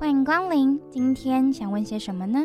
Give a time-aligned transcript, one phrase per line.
[0.00, 2.38] 欢迎光临，今天想问些什么呢？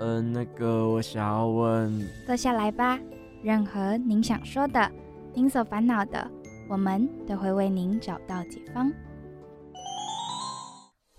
[0.00, 2.98] 嗯、呃，那个我想要问，坐下来吧。
[3.44, 4.90] 任何您想说的，
[5.32, 6.28] 您所烦恼的，
[6.68, 8.92] 我们都会为您找到解方。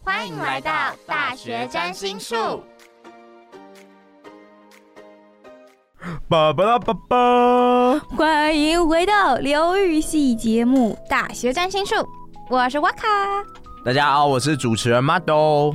[0.04, 0.70] 欢迎来到
[1.08, 2.36] 大学占星术。
[6.28, 11.96] 巴巴拉巴巴，欢迎回到疗愈系节目《大学占星术》，
[12.50, 13.08] 我是哇卡。
[13.82, 15.74] 大家好，我是主持人 Mado。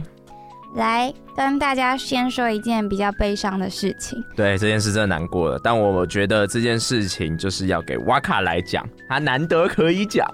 [0.75, 4.23] 来跟大家先说一件比较悲伤的事情。
[4.37, 10.29] 对，这件事真的难过了，但我觉得这件事情就是要给瓦卡来讲，他难得可以讲。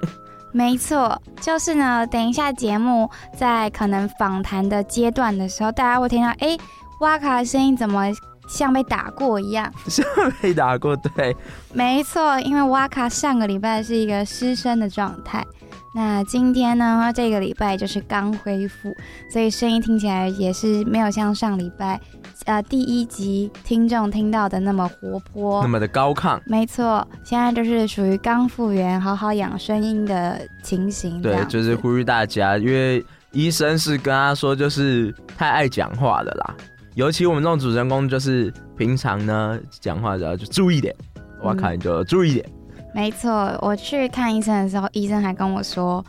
[0.52, 6.58] 没错，就是呢，等一下节目在可能访谈的阶段的时候，大家会听到，哎，
[7.00, 8.12] 瓦卡的声音怎么？
[8.48, 10.04] 像被打过一样， 像
[10.42, 11.36] 被打过，对，
[11.72, 15.46] 没错，因为瓦卡上个礼拜是一个失声的状态，
[15.92, 18.96] 那今天呢，这个礼拜就是刚恢复，
[19.28, 22.00] 所以声音听起来也是没有像上礼拜，
[22.44, 26.40] 呃，第一集听众听到的那么活泼，那么的高亢。
[26.46, 31.20] 没错，现在就是属于刚复原、好好养声音的情形。
[31.20, 36.54] 对，就是呼吁大家，因为医生是跟他说，就是太爱讲话了啦。
[36.94, 40.94] 尤其我们这种主人公，就是平常呢讲话的时候就注意点，
[41.42, 42.48] 我看你就注意点。
[42.94, 46.04] 没错，我去看医生的时候，医生还跟我说，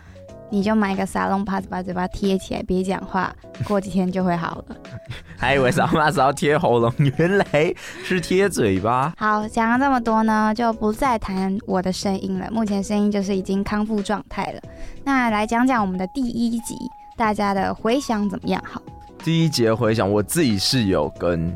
[0.49, 3.33] 你就买个沙龙帕子把嘴巴贴起来，别讲话，
[3.65, 4.75] 过几天就会好了。
[5.37, 9.13] 还以为沙龙帕子要贴喉咙，原来是贴嘴巴。
[9.17, 12.49] 好，讲了这么多呢，就不再谈我的声音了。
[12.51, 14.61] 目前声音就是已经康复状态了。
[15.03, 16.75] 那来讲讲我们的第一集，
[17.15, 18.61] 大家的回想怎么样？
[18.65, 18.81] 好。
[19.23, 21.55] 第一节回想，我自己是有跟，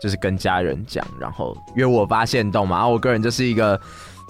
[0.00, 2.76] 就是跟家人讲，然后约我发现动嘛。
[2.78, 3.78] 然后我个人就是一个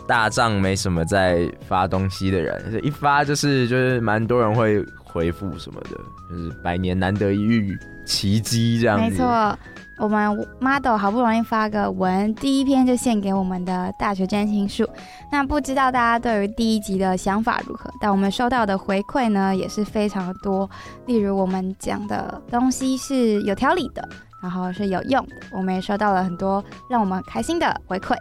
[0.06, 5.91] 大帐没什么在发东西的人，一发就是就是蛮多人会回复什么的，
[6.31, 9.11] 就是百年难得一遇奇迹这样子。
[9.11, 9.59] 没错。
[9.98, 10.28] 我们
[10.61, 14.88] Mado 好不容易发个文，第一篇就献给我们的大学占心术。
[15.31, 17.88] 那不知道大家对于第一集的想法如何？
[18.00, 20.69] 但我们收到的回馈呢，也是非常的多。
[21.06, 24.09] 例如我们讲的东西是有条理的，
[24.43, 25.37] 然后是有用的。
[25.53, 28.16] 我们也收到了很多让我们开心的回馈。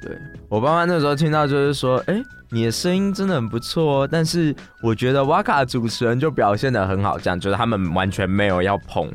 [0.00, 0.16] 对，
[0.48, 4.08] 我爸妈那时候听到就是说，哎，你的声音真的很不错哦。
[4.10, 9.10] 但是我觉得哇卡主持人就表现得很好，这样觉得他们完全没有要捧。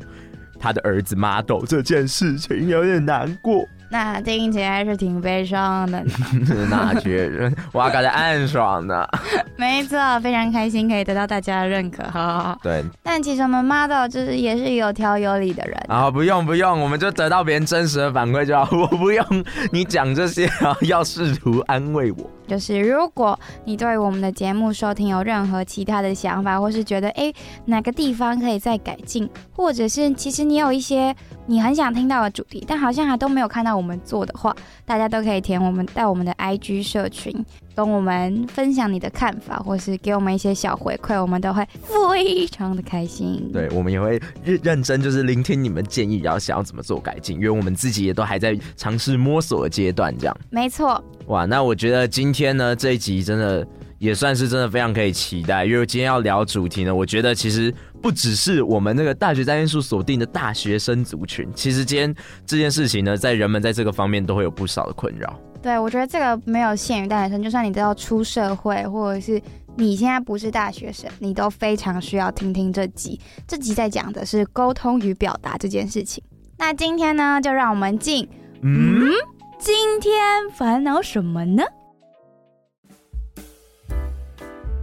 [0.58, 6.02] 他的儿子 Mado 这件事情有点难过，那听起来是挺悲伤的。
[6.70, 9.06] 那觉得哇感觉暗爽的。
[9.56, 12.58] 没错，非常开心可以得到大家的认可，好好好。
[12.62, 15.78] 对，但其实我们 model 就是也是有条有理的人。
[15.88, 18.66] 啊，不用不用，我们就得到别人真实的反馈就好。
[18.74, 19.24] 我不用
[19.70, 22.30] 你讲这些啊，要试图安慰我。
[22.52, 27.32] 就是如果你对我们的节目收听有任何其他的想法，或是觉得诶
[27.64, 34.54] 哪个地方可以再改进，或者是其实你有一些你很想听到的主题，但好像还都没有看到我们做的话，
[34.84, 37.34] 大家都可以填我们到我们的 IG 社群，
[37.74, 43.50] 跟我们分享你的看法，或是给我们一些小回馈，我们都会非常的开心。
[43.52, 50.36] 对，我们也会认认真就是聆听你们建议，然后想要怎么做改进，因为我们自己也都还在尝试摸索的阶段，这样。
[50.50, 51.02] 没错。
[51.26, 53.66] 哇，那我觉得今天呢这一集真的
[53.98, 57.72] 也算是真的非常可以期待，因为今天要聊主题呢，我觉得其实
[58.02, 65.38] 不只是我们那个大学占心术锁定的大学生族群，其实今天这件事情呢，在人们在这个方面都会有不少的困扰。
[65.62, 69.40] 对，我觉得这个没有限于大学生，就算你都要出社会，或者是
[69.76, 73.20] 你现在不是大学生，你都非常需要听听这集。
[73.46, 76.22] 这集在讲的是沟通与表达这件事情。
[76.58, 78.28] 那今天呢，就让我们进，
[78.62, 79.10] 嗯。
[79.58, 80.12] 今天
[80.56, 81.62] 烦恼什么呢？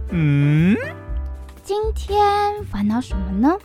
[0.08, 0.74] 嗯，
[1.62, 3.58] 今天烦恼什么呢？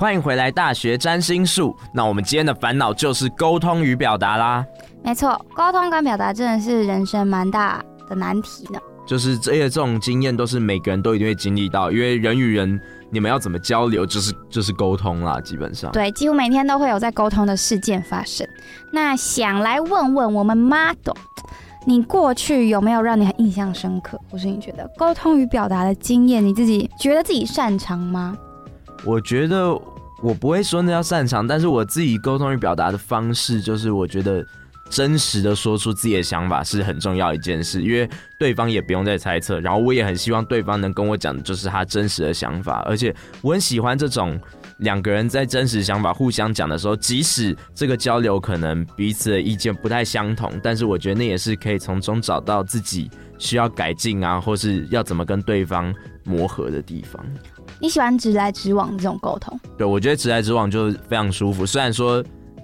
[0.00, 1.76] 欢迎回来，大学占星术。
[1.92, 4.64] 那我们今天的烦恼就是沟通与表达啦。
[5.04, 8.80] 没错，沟通跟表达真的是人生蛮大的难题呢。
[9.06, 12.80] 就是这些这种经验都是每个人都一定会经历到，因为人与人。
[13.12, 14.06] 你们要怎么交流？
[14.06, 15.92] 就是就是沟通啦，基本上。
[15.92, 18.46] 对，几乎每天都会有在沟通的事件发生。
[18.92, 21.14] 那想来问问我们 model，
[21.84, 28.34] 你过去有没有让你很印象深刻，或是你觉得沟通与表达的经验，你自己觉得自己擅长吗？
[29.04, 29.70] 我觉得
[30.22, 34.46] 我不会说那叫擅长，但是我自己沟通与表达的方式，就是我觉得。
[34.90, 44.36] 真实的说出自己的想法是很重要一件事，因为对方也不用再猜测，然后我也很希望对方能跟我讲的就是他真实的想法，而且我很喜欢这种
[44.78, 53.08] 两个人在真实想法互相讲的时候，即使这个交流可能彼此的意见不太相同，但是我觉得那也是可以从中找到自己
[53.38, 55.94] 需要改进啊，或是要怎么跟对方
[56.24, 57.24] 磨合的地方。
[57.80, 59.58] 你喜欢直来直往这种沟通？
[59.78, 61.64] 对，我觉得直来直往就是非常舒服。
[61.64, 62.22] 虽然说，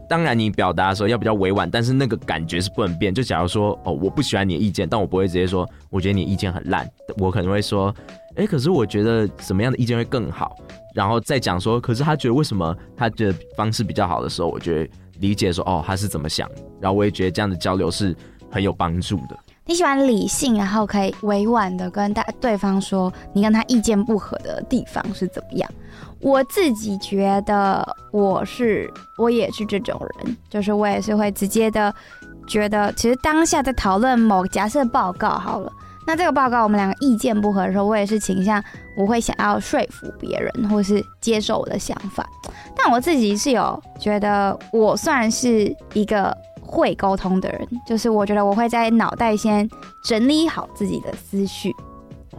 [0.08, 3.14] 当然你表达的时候要比较委婉，但是那个感觉是不能变。
[3.14, 6.86] 就假如说，哦，我不喜欢你的意见，但我不会直接说，我觉得你的意见很烂。
[7.16, 7.94] 我可能会说，
[8.36, 10.54] 哎、可是我觉得什么样的意见会更好，
[10.94, 14.90] 然后再讲说，可是他觉得为什么他的方式比较好的时候，我觉得
[15.20, 16.46] 理解说，哦，他是怎么想。
[16.78, 18.14] 然后我也觉得这样的交流是
[18.50, 19.36] 很有帮助的。
[19.68, 25.68] 你喜欢理性，然后可以委婉的跟大对方说你跟他意见不合的地方是怎么样？
[26.20, 31.92] 我自己觉得我是我也是这种人，就是我也是会直接的
[32.46, 35.72] 觉得，其实当下在讨论某个假设报告好了，
[36.06, 38.62] 那这个报告我们两个意见不合的时候，我也是倾向
[38.96, 42.24] 我会想要说服别人，或是接受我的想法。
[42.76, 46.32] 但我自己是有觉得我算是一个。
[46.66, 49.68] 会沟通的人，就是我觉得我会在脑袋先
[50.04, 51.72] 整理好自己的思绪，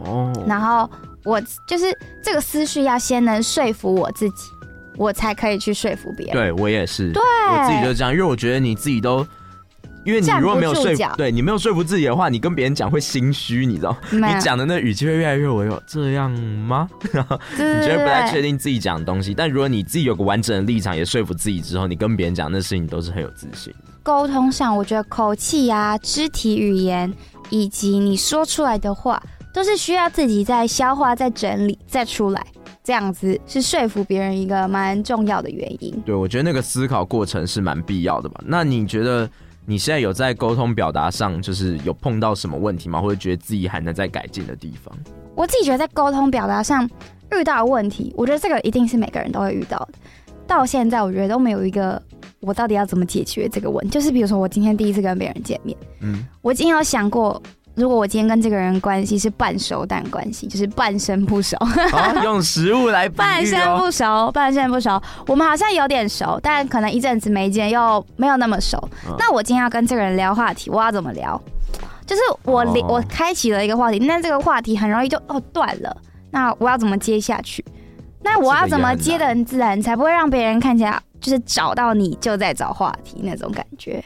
[0.04, 0.88] 哦，然后
[1.24, 1.86] 我就是
[2.22, 4.44] 这个思绪要先能说服我自己，
[4.96, 6.34] 我才可以去说服别人。
[6.34, 9.26] 对，我也是，对，我自己就是这样，因为我觉得你自己都，
[10.04, 16.88] 因为你如果没有说服，对你没有说服自己的话，你跟别人讲会心虚，你知道，你讲的那语气会越来越委婉，这样吗？
[17.12, 23.74] 然后你觉得不太确定自己讲的东西，但如果你自己有个完整的立场，也说服自己之后，你跟别人讲那事情都是很有自信。
[24.08, 27.12] 沟通上，我觉得口气啊、肢体语言
[27.50, 29.22] 以及你说出来的话，
[29.52, 32.42] 都是需要自己在消化、再整理、再出来，
[32.82, 35.92] 这样子是说服别人一个蛮重要的原因。
[36.06, 38.40] 对，我觉得那个思考过程是蛮必要的吧。
[38.46, 39.28] 那你觉得
[39.66, 43.02] 你现在有在沟通表达上，就是有碰到什么问题吗？
[43.02, 44.90] 或者觉得自己还能再改进的地方？
[45.34, 46.88] 我自己觉得在沟通表达上
[47.32, 49.88] 遇到的问题，我觉得这个一定是每个人都会遇到的。
[50.46, 52.02] 到现在，我觉得都没有一个。
[52.40, 53.90] 我到底要怎么解决这个问题？
[53.90, 57.42] 就是比如说，我今天第一次跟别人见面，嗯，我今天有想过，
[57.74, 68.78] 如果我今天跟这个人关系是半熟但关系，就是半生不熟，哦、用食物来半生不熟，半生不熟，我们好像有点熟，但可能一阵子没见又没有那么熟。
[69.08, 71.40] 嗯、那我今天要跟这个人聊话题，我要怎么聊？
[72.06, 75.96] 就是我、哦、我开启了一个话题，那这个话题很容易就哦断了。
[76.30, 77.64] 那我要怎么接下去？
[78.22, 81.00] 那我要怎么接的很自然，才不会让别人看起来？
[81.20, 84.02] 就是找到你就在找话题那种感觉，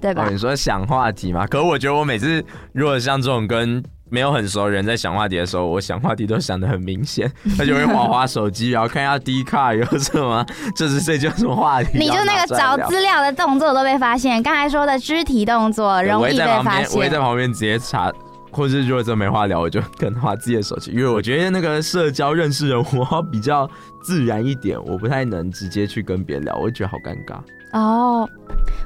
[0.00, 0.24] 对吧？
[0.26, 1.46] 哦，你说想话题嘛？
[1.46, 11.90] 可是我觉得我每次如果像这种跟没有很熟的人在想话题的时候，我想话题都想的很明显， 他就会划划手机，然后看一下 D 卡有什么， 就是这叫什么话题。
[11.98, 16.90] 你就那个找资料的动作都被发现，刚才说的肢体动作容易被发现。
[16.90, 18.12] 我会在旁边直接查。
[18.50, 23.68] 或者如果真没话聊，我就可能滑自己的手机，因为我觉得那个社交认识人，我比较
[24.02, 27.38] 自然一点，我不太能直接去跟别人聊，我会觉得好尴尬。
[27.72, 28.28] 哦，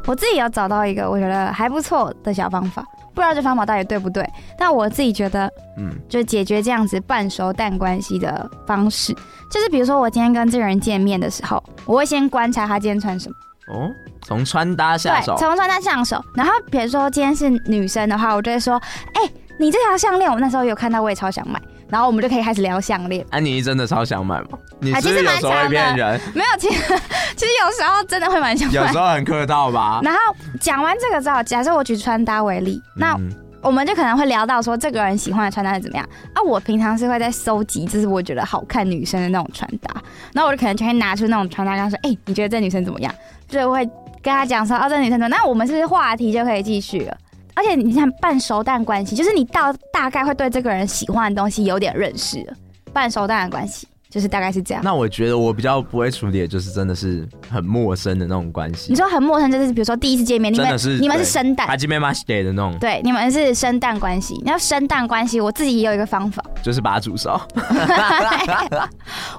[0.06, 2.84] 我自己要找到一个我觉得还不错的小方法，
[3.14, 4.22] 不知道这方法到底对不对，
[4.58, 9.14] 但我自己觉得，嗯，就解决这样子半熟淡关系的方式，
[9.50, 13.34] 就是比如说我今天跟这个人见面的时候，我会先观察他今天穿什么。
[13.72, 13.90] 哦，
[14.26, 18.74] 从穿搭下手，从穿搭上手，然后比如说今天是女生的话，我就会说，
[19.14, 19.32] 哎、欸。
[19.58, 23.24] 你这条项链，我那时候有看到，我也超想买，然后我们就可以开始聊项链。
[23.30, 24.58] 安妮真的超想买吗？
[24.80, 26.20] 你是不是有时候会骗人？
[26.34, 26.82] 没有，其实
[27.36, 28.74] 其实有时候真的会蛮想买。
[28.74, 30.00] 有时候很客套吧。
[30.02, 30.18] 然后
[30.60, 33.16] 讲完这个之后，假设我举穿搭为例，那
[33.62, 36.42] 我们就可能会聊到说，这个人喜欢的穿搭是怎么样啊？
[36.42, 39.94] 我平常是会在搜集，就是我觉得好看女生的那种穿搭，
[40.34, 43.14] 然后我就可能就会拿出那种穿搭，跟他说：“哎、欸，你觉得这女生怎么样？”
[43.48, 43.84] 就会
[44.20, 47.16] 跟他讲说：“哦，这女生怎么？”那我们是不是话题就可以继续了？
[47.54, 52.54] 而且你看半熟蛋关系，就是你到大概会对这个人喜欢的东西有点认识了。
[52.92, 54.82] 半熟蛋的关系就是大概是这样。
[54.84, 58.92] 那我觉得我比较不会处理的就是真的是很陌生的那种关系。
[58.92, 62.78] 你说很陌生，就是比如说第一次见面，你们是你们是生蛋，哈基梅马西的那种。
[62.78, 64.34] 对，你们是生蛋关系。
[64.44, 67.30] 你要生蛋关系，我自己也有一个方法，就是把它煮熟。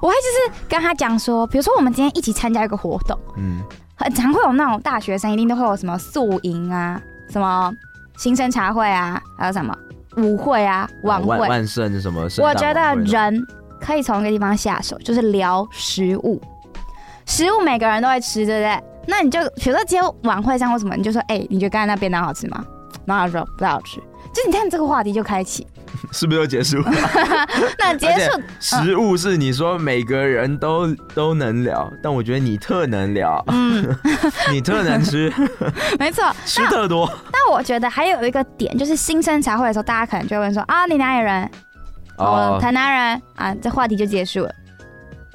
[0.02, 3.62] 我会就是跟他讲说，比如说我们今天一起参加一个活动，嗯，
[3.94, 7.72] 很常会有那种大学生一定都会有什么宿营啊，什么。
[8.16, 9.76] 新生茶会啊，还有什么
[10.16, 12.28] 舞会啊、晚会、万万圣什么？
[12.38, 13.46] 我觉得人
[13.80, 16.40] 可以从一个地方下手，就是聊食物。
[17.26, 18.82] 食物每个人都会吃，对不对？
[19.06, 22.64] 那你就比如说今天晚会上或什么，你就说，哎、欸，你觉得刚才那便当好吃吗？
[23.04, 24.00] 然后他说不太好吃。
[24.32, 25.66] 就你看这个话题就开启，
[26.12, 26.76] 是不是就结束？
[27.78, 28.40] 那结束。
[28.60, 33.96] 食物是你说每个人都都能聊，但我觉得你特能聊，嗯，
[34.52, 35.32] 你特能吃，
[35.98, 37.10] 没错，吃特多。
[37.46, 41.48] 但我觉得还有一个点，就是新生茶会的时候，大家可能就会问说啊，你哪里人？
[42.18, 44.52] 哦，台南人啊，这话题就结束了。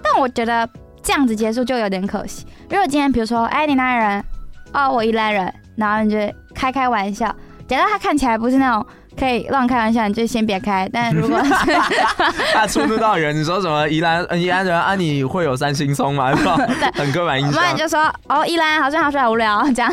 [0.04, 0.68] 但我觉得
[1.02, 2.46] 这样子结束就有点可惜。
[2.70, 4.26] 如果今天比如说，哎，你哪里人？
[4.74, 6.18] 哦，我宜兰人，然后你就
[6.54, 7.34] 开开玩笑。
[7.68, 8.86] 假如他看起来不是那种
[9.20, 10.90] 可以乱开玩笑，你就先别开。
[10.92, 11.40] 但如果
[12.54, 14.96] 他触怒到人，你说什么宜兰宜兰人啊？
[14.96, 16.32] 你会有三星葱吗？
[16.96, 17.62] 很刻板印象。
[17.62, 19.92] 那你就说哦，宜兰好像好帅好无聊这样，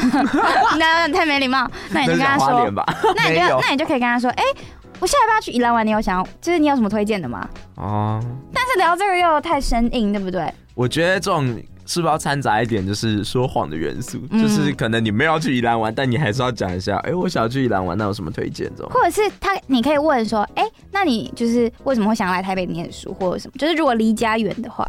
[0.78, 1.68] 那太没礼貌。
[1.90, 2.70] 那你就跟他说，
[3.16, 4.60] 那你就那你就可以跟他说，哎、欸，
[5.00, 7.46] 我下礼拜要去宜兰玩，你有想要就是你有什么推荐的吗？
[7.76, 8.20] 哦。
[8.54, 10.52] 但是聊这个又太生硬，对不对？
[10.74, 11.60] 我觉得这种。
[11.88, 14.20] 是不是要掺杂一点就是说谎的元素？
[14.30, 18.70] 嗯、就是可能你没有要去宜兰玩，但你还是要讲一下，哎、欸，我想要去宜兰玩，那有什么推荐？
[18.76, 23.54] 这种，或者是他，你可以问说，哎、欸，那你就是为什么会想要来台北念书，或者什么？
[23.58, 24.86] 就是如果离家远的话，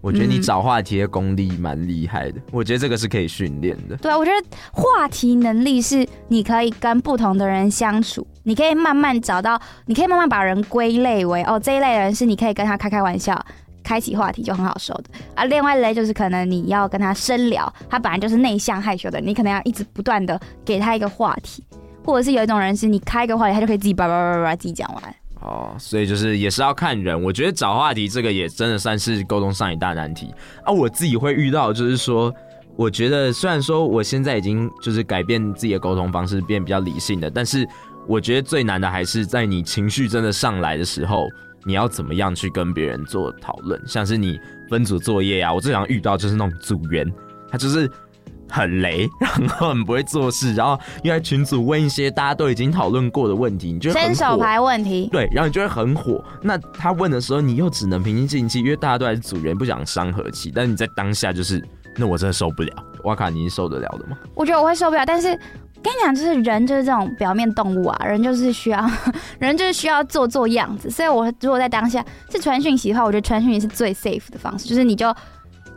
[0.00, 3.96] 我觉得你找话题的功力蛮厉害的，我觉得这个是可以训练的。
[3.98, 13.40] 对啊，我觉得话题能力是你可以跟不同的人相处，你可以慢慢找到，你可以慢慢把人归类为哦，这一类人是你可以跟他开开玩笑。
[13.86, 15.04] 开启话题就很好受的
[15.36, 21.62] 啊，另外一类就是可能你要跟他深聊，他本来就是内向害羞的，你可能要一直不断的给他一个话题，
[22.04, 25.14] 或者是有一种人是你开一个话题，他就可以自己叭叭叭叭自己讲完。
[25.40, 30.72] 哦，所以就是也是要看人，我觉得找话题这个也真的算是沟通上一大难题啊。
[30.72, 32.34] 我自己会遇到就是说，
[32.74, 37.64] 我觉得虽然说我现在已经就是改变自己的沟通方式，变比较理性的，但是
[38.08, 41.28] 我觉得最难的还是在你情绪真的上来的时候。
[41.66, 43.82] 你要怎么样去跟别人做讨论？
[43.86, 44.38] 像是你
[44.70, 47.04] 分组作业啊，我最常遇到就是那种组员，
[47.50, 47.90] 他就是
[48.48, 56.24] 很雷， 然后很不会做事，然后又在群组问一些大家都已经讨论过的问题，你就伸手牌问题，对，然后你就会很火。
[56.40, 60.52] 那他问的时候，你又只能平心静气，因为大家都还是组员，不想伤和气。
[60.54, 61.60] 但是你在当下就是，
[61.96, 62.72] 那我真的受不了。
[63.02, 64.16] 哇卡，你受得了的吗？
[64.34, 65.36] 我觉得我会受不了，但是。
[65.82, 68.84] 跟你讲，就是人就是这种表面动物啊，人就是需要，
[69.38, 70.90] 人就是需要做做样子。
[70.90, 75.14] 所以，我如果在当下是传讯息的话，我觉得传讯息是最 safe 的方式，就是你就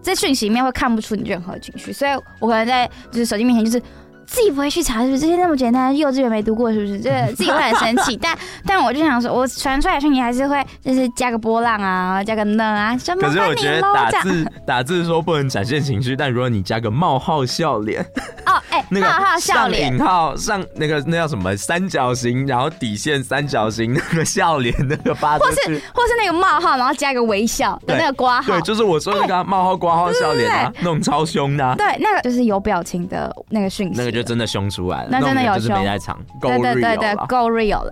[0.01, 1.93] 在讯息里面会看不出你任何情绪。
[1.93, 3.81] 所以我可能在就是手机面前就是。
[4.29, 5.95] 自己不会去查，是不是这些那么简单？
[5.95, 6.99] 幼稚园没读过，是不是？
[6.99, 8.15] 这个自己会很生气。
[8.21, 13.21] 但但我就想说，我传出来的讯息还是会，就是加个波浪啊，加个呢啊，什么？
[13.21, 18.01] 可是我觉得打字打字说不能展现情绪，但如果你加个冒号笑脸，
[18.45, 37.91] 哦，哎、欸， 那个冒号笑脸，引号上那个那叫什么三角形，然后底线三角形那个笑脸那个发，或是或是那个冒号，然后加一个微笑的那个括号，对，就是我说那个冒号括号笑脸啊，那种超凶的、啊，对，那个就是有表情的那个讯息，那个就真的凶出来了，那真的有凶，没在场，对对对对，够 real 了。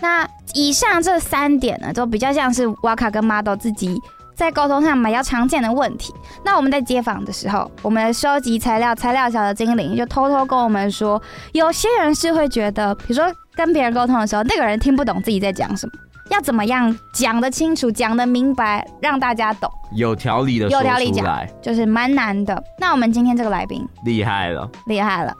[0.00, 4.00] 那以上这三点呢，都比较像是瓦卡跟 Model 自己
[4.34, 6.14] 在沟通上比较常见的问题。
[6.44, 11.20] 那我们在接访的时候，我们收集材料，材料小的精灵就偷偷跟我们说，
[11.52, 15.92] 有些人是会觉得，比如说跟别人沟通的时候，那个人听不懂自己在讲什么，
[16.30, 21.26] 要怎么样讲得清楚，讲得明白，让大家懂，有条理的有条理讲，
[21.60, 22.62] 就是蛮难的。
[22.78, 25.34] 那我们今天这个来宾厉害了，厉害了。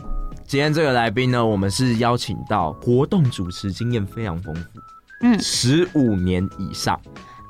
[0.49, 4.81] 今天这个来宾呢，我们是邀请到活动主持经验非常丰富，
[5.21, 6.99] 嗯，十五年以上，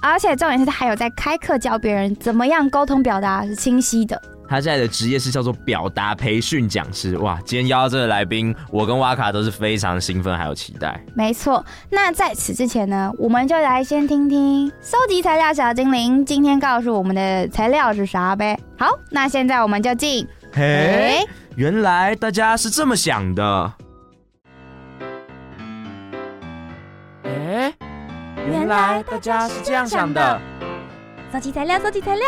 [0.02, 4.20] 而且重点是他还有在开课教别人怎么样沟通表达是清晰的。
[4.48, 7.16] 他现在的职业是叫做表达培训讲师。
[7.18, 11.00] 哇，今天邀到这个来宾，我跟瓦卡都是非常兴奋还有期待。
[11.14, 18.58] 没错，那在此之前呢，我们就来先听听收集材料小精灵今天告诉我们的材料是啥呗。
[18.76, 20.26] 好，那现在我们就进。
[20.52, 21.24] 嘿。
[21.56, 23.72] 原来大家是这么想的。
[27.24, 27.74] 哎，
[28.36, 30.40] 原来大家是这样想的。
[31.32, 32.24] 收集材料，收集材料。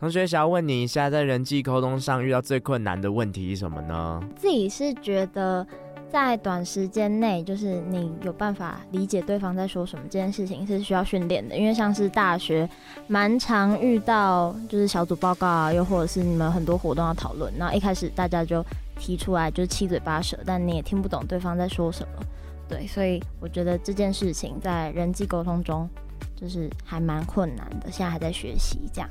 [0.00, 4.20] 同学想要问你一下，在人际沟通上遇到最困难的问题是什么呢？
[4.36, 5.64] 自己是觉得。
[6.12, 11.56] 在短时间内，就是你有办法理解对方在说什么，这件事情是需要训练的。
[11.56, 12.68] 因为像是大学，
[13.06, 18.62] 蛮常遇到就是小组报告啊，又或者是你们很多活动要讨论，然后一开始大家就
[18.98, 22.22] 提出来就是七嘴八舌，但你也听不懂对方在说什么。
[22.68, 25.88] 对，所以我觉得这件事情在人际沟通中
[26.36, 29.08] 就是还蛮困难的，现在还在学习这样。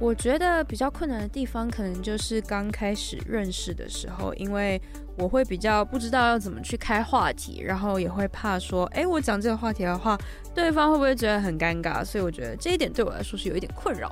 [0.00, 4.80] 我觉得比较困难的地方，可能就是刚开始认识的时候，因为
[5.18, 10.18] 我会比较不知道要怎么去开话题，然后也会怕说，哎，我讲这个话题的话，
[10.54, 12.02] 对方会不会觉得很尴尬？
[12.02, 14.10] 所以我觉得这一点对我来说是有一点困扰。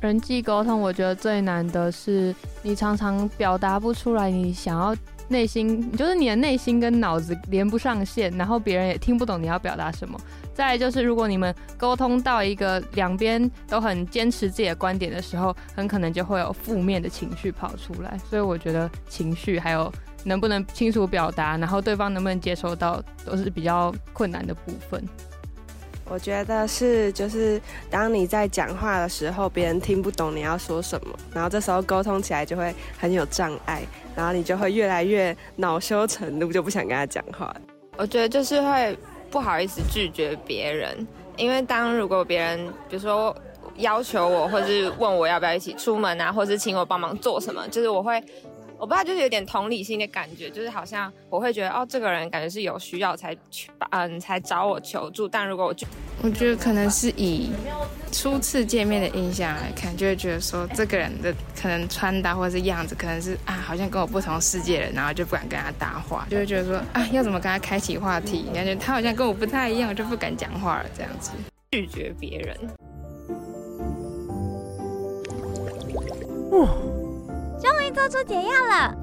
[0.00, 4.94] 人际沟通，我觉得最难的是你常常表达不出来，你想要
[5.28, 10.20] 内心，就是你的内心跟脑子连不上线，然后别人也听不懂你要表达什么。
[10.54, 18.16] 再来就是，如果你们沟通到一个两边都很坚持自己的观点的时候，很可能就会有负面的情绪跑出来。
[18.30, 19.92] 所以我觉得情绪还有
[20.22, 25.02] 能不能清楚表达，然后对方能不能接收到，都是比较困难的部分。
[26.06, 33.82] 我觉得是，就是当你在讲话的时候，别人听不懂你要说什么，然后这时候沟通起来就会很有障碍，
[34.14, 37.56] 然后你就会越来越恼羞成怒，就不想跟他讲话。
[37.96, 38.98] 我觉得就是会
[39.34, 41.04] 不好意思拒绝别人，
[41.36, 43.36] 因为当如果别人比如说
[43.78, 48.22] 要求我，或是问我要不要一起出门啊，或是请我帮忙做什么，就是我会。
[48.78, 55.28] 我不知道，就是有点同理心的感觉，就是好像我会觉得，哦，这个人感觉是有需要才去，嗯，才找我求助。
[55.28, 55.74] 但如果我，
[56.22, 57.50] 我觉得可能是以
[58.12, 68.46] 初次见面的印象来看，就会觉得说，这个人的可能穿搭或者是样子，可能是啊，好像跟我不同世界的人，然后就不敢跟他搭话，就会觉得说，啊，要怎么跟他开启话题？
[68.52, 71.30] 感觉他好像跟我不太一样，我就不敢讲话了，这样子
[71.70, 72.56] 拒绝别人。
[76.50, 76.68] 哇。
[77.64, 78.94] 终于做出解药了！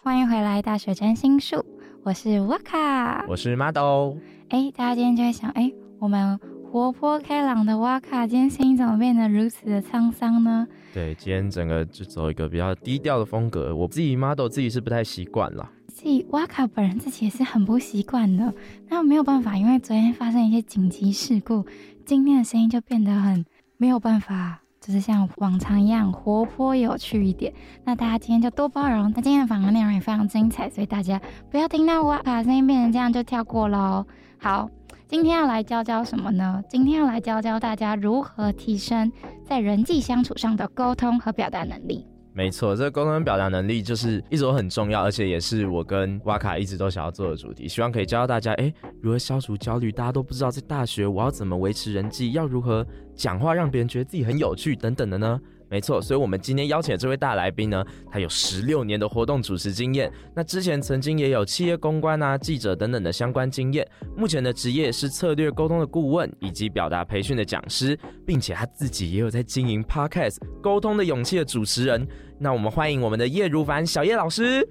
[0.00, 1.64] 欢迎回来，大学占心术，
[2.04, 4.18] 我是瓦卡，我是 Model。
[4.50, 6.38] 哎，大家今天就会想，哎，我们
[6.70, 10.68] 活泼开朗的瓦卡，今天声音怎么变得如此的沧桑呢？
[10.92, 15.68] 对，今天整个就走一个比较低调的风格，我自己 Model 自己是不太习惯了。
[15.88, 18.54] 自己瓦卡本人自己也是很不习惯的，
[18.88, 21.64] 那没有办法，因为昨天发生一些紧急事故。
[22.04, 23.44] 今天的声音就变得很
[23.78, 27.52] 没有办法，就是像往常一样活泼有趣一点。
[27.84, 29.10] 那大家今天就多包容。
[29.16, 31.18] 那今天的访谈内容也非常精彩，所以大家
[31.50, 34.06] 不要听到哇卡声音变成这样就跳过喽。
[34.38, 34.68] 好，
[35.08, 36.62] 今天要来教教什么呢？
[36.68, 39.10] 今天要来教教大家如何提升
[39.42, 42.06] 在人际相处上的沟通和表达能力。
[42.36, 47.68] 没错，这个沟通表达能力就是一直都很重要，而且也是我跟哇卡一直都想要做的主题。
[47.68, 49.92] 希望可以教到大家，哎，如何消除焦虑？
[49.92, 55.40] 大家都不知道在大学我要怎么维持人际，要如何讲话让别人觉得自己很有趣等等的呢？
[55.70, 63.84] 没错，所以我们今天邀请的这位大来宾呢，他有十六年的活动主持经验，那之前曾经也有企业公关啊、记者等等的相关经验，
[64.16, 72.06] 目前的职业是策略沟通的顾问以及表达培训的讲师，并且他自己也有在经营 Podcast 沟通的勇气的主持人。
[72.38, 74.66] 那我们欢迎我们的叶如凡小叶老师。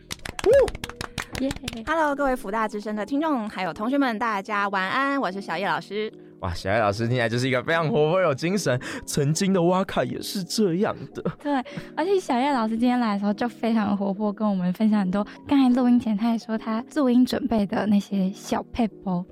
[1.39, 1.49] 耶
[1.85, 6.11] ，Hello，各位福大之声的听众还有同学们，大家晚安，我是小叶老师。
[6.41, 8.79] 哇，小叶老师听起来就是一个非常活泼有精神。
[9.05, 11.23] 曾经的哇卡也是这样的。
[11.41, 11.53] 对，
[11.95, 15.25] 而且小叶老师今天来的时候就非常活泼，跟我们分享很多。
[15.47, 19.25] 刚才录音前他也说他录音准备的那些小撇步。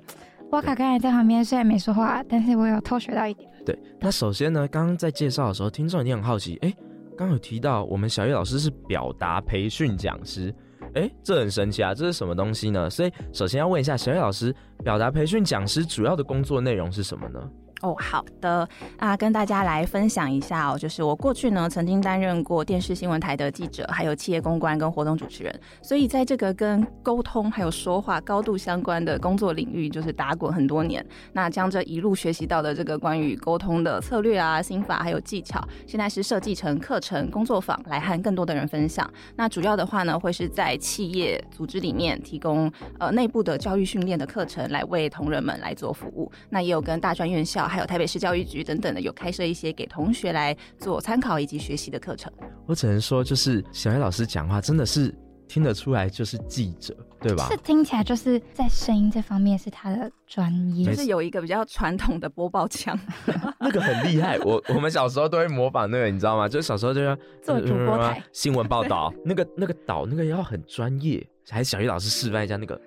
[0.50, 3.48] 哇卡刚才在旁边虽然没说话，但是我有偷学到一点。
[3.64, 6.74] 对，那首先呢，刚刚在介绍的时候，听众一定很好奇，哎，
[7.16, 10.54] 刚有提到我们小叶老师是表达培训讲师。
[10.94, 11.94] 哎，这很神奇啊！
[11.94, 12.90] 这是什么东西呢？
[12.90, 17.40] 所以首先要问一下小叶老师，表达培训讲师主要的工作内容是什么呢？
[17.82, 31.04] 哦，好的啊，跟大家来分享一下哦，就是我过去呢曾经担任过电视新闻台的记者，还有企业公关跟活动主持人，所以在这个跟沟通还有说话高度相关的工作领域，就是打滚很多年。
[31.32, 39.12] 那将这一路学习到的这个关于沟通的策略啊、心法还有技巧，现在是设计成课程工作坊来和更多的人分享。
[39.34, 46.30] 那主要的话呢，会是在企业组织里面提供呃内部的教育训练的课程，来为同仁们来做服务。
[46.50, 47.68] 那也有跟大专院校。
[47.72, 52.30] 还有台北市教育局等等的，有开设一些给同学来做参考以及学习的课程。
[52.66, 55.14] 我只能说，就是小叶老师讲话真的是
[55.48, 57.48] 听得出来，就是记者，对吧？
[57.50, 62.98] 是听起来就是在声音这方面是他的专业，就是有一个比较传统的播报腔，
[63.58, 64.38] 那个很厉害。
[64.40, 66.46] 我我们小时候都会模仿那个，你知道吗？
[66.46, 72.78] 就是小时候就要做主播台新闻报道， 那个那个导那个要很专业，还是小叶老师示范一下那个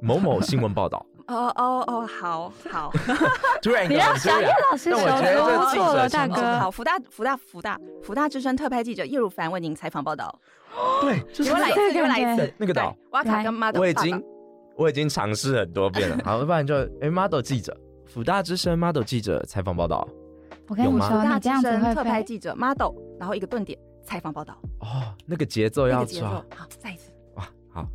[0.00, 1.04] 某某新闻报道。
[1.26, 2.92] 哦哦哦，好好，
[3.62, 6.58] 突然你让小叶老师说错了，大哥。
[6.58, 10.38] 好，福大福大福大福大之声特派记者叶如凡为您采访报道。
[11.00, 12.54] 对，就是来一次，来一次。
[12.58, 14.24] 那个岛，哇卡跟 Model，我已经
[14.76, 16.18] 我已经尝试很多遍了。
[16.24, 20.06] 好，不然就哎，Model 记者，福大之声 Model 记者采访报道。
[20.68, 24.56] 我跟你说，福大之声特派记者 Model，然后一个顿点采访报道。
[24.80, 26.28] 哦，那个节奏要抓。
[26.28, 27.10] 好，再一次。
[27.34, 27.86] 哇，好，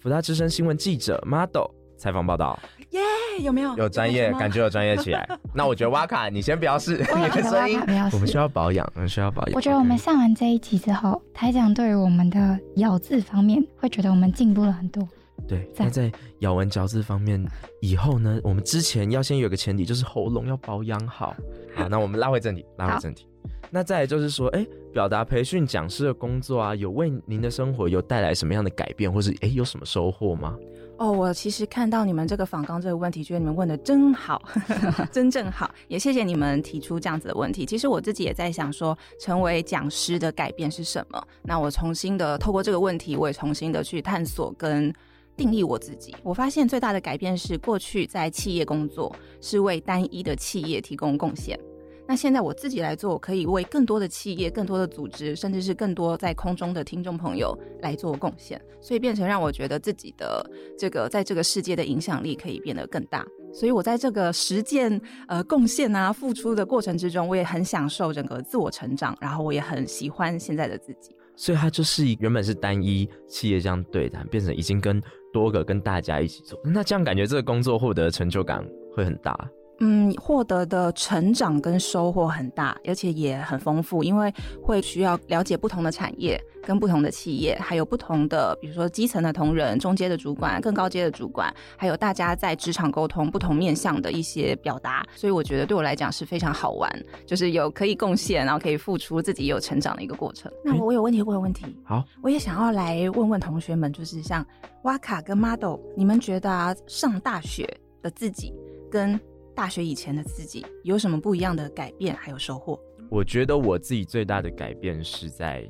[0.00, 1.70] 福大之声新闻记者 Model。
[1.96, 2.58] 采访报道，
[2.94, 3.76] 耶、yeah，有没有？
[3.76, 5.28] 有专业，感觉有专业起来。
[5.52, 7.80] 那我觉得哇卡，你先不要试你的声音，
[8.12, 9.54] 我们需要保养，我们需要保养。
[9.54, 15.06] 我觉得我们上完这一集之后，台长对于我们的咬字方面会觉得我们进步了很多。
[15.48, 17.44] 对，那在咬文嚼字方面，
[17.80, 21.34] 以后呢，我们之前要先有个前提，就是喉咙要保养好。
[21.74, 23.26] 好，那我们拉回正题，拉回正题。
[23.70, 30.56] 那再来就是说，哎、欸，表达培训讲师的工作啊，有为您的生活有带来什么样的改变，或是哎、欸，有什么收获吗？
[30.96, 34.40] 哦，我其实看到你们这个访纲这个问题，觉得你们问的真好，
[35.10, 37.66] 真正好，也谢谢你们提出这样子的问题。
[37.66, 41.20] 其实我自己也在想说，成为讲师的改变是什么？
[41.42, 44.92] 那我重新的透过这个问题，我也重新的去探索跟
[45.36, 46.14] 定义我自己。
[46.22, 51.58] 我发现最大的改变是，过去在企业工作是为单一的企业提供贡献。
[52.06, 60.44] 那现在我自己来做，可以为更多的企业、更多的组织，甚至是更多在空中的听众朋友来做贡献，所以变成让我觉得自己的
[60.78, 63.24] 这个在这个世界的影响力可以变得更大。
[63.52, 71.14] 所以我在这个实践、呃贡献啊、付出的过程之中，我也很享受整个自我成长，然后我也很喜欢现在的自己。
[71.36, 78.64] 所以它就是原本是单一企业这样对谈，变成已经跟多个跟大家一起做，那这样感觉这个工作获得成就感
[78.94, 79.36] 会很大。
[79.80, 84.32] 嗯，获得的成长跟收获很大，而且也很丰富，因为
[84.62, 96.88] 会需要了解不同的产业、跟不同的企业，还有不同的，比如说基层的同仁、中阶的主管、更高阶的主管，还有大家在职场沟通不同面向的一些表达，所以我觉得对我来讲是非常好玩，
[97.26, 100.50] 就是有可以贡献，然后可以付出自己有成长的一个过程。
[100.64, 101.64] 那我有问题，我有问题。
[101.82, 104.46] 好，我也想要来问问同学们，就是像
[104.82, 107.68] 哇卡跟 model，你们觉得啊，上大学
[108.00, 108.54] 的自己
[108.88, 109.20] 跟
[109.54, 112.78] 大学以前的自己有什么不一样的改变还有收获？
[113.08, 115.62] 我觉得我自己最大的改变是在，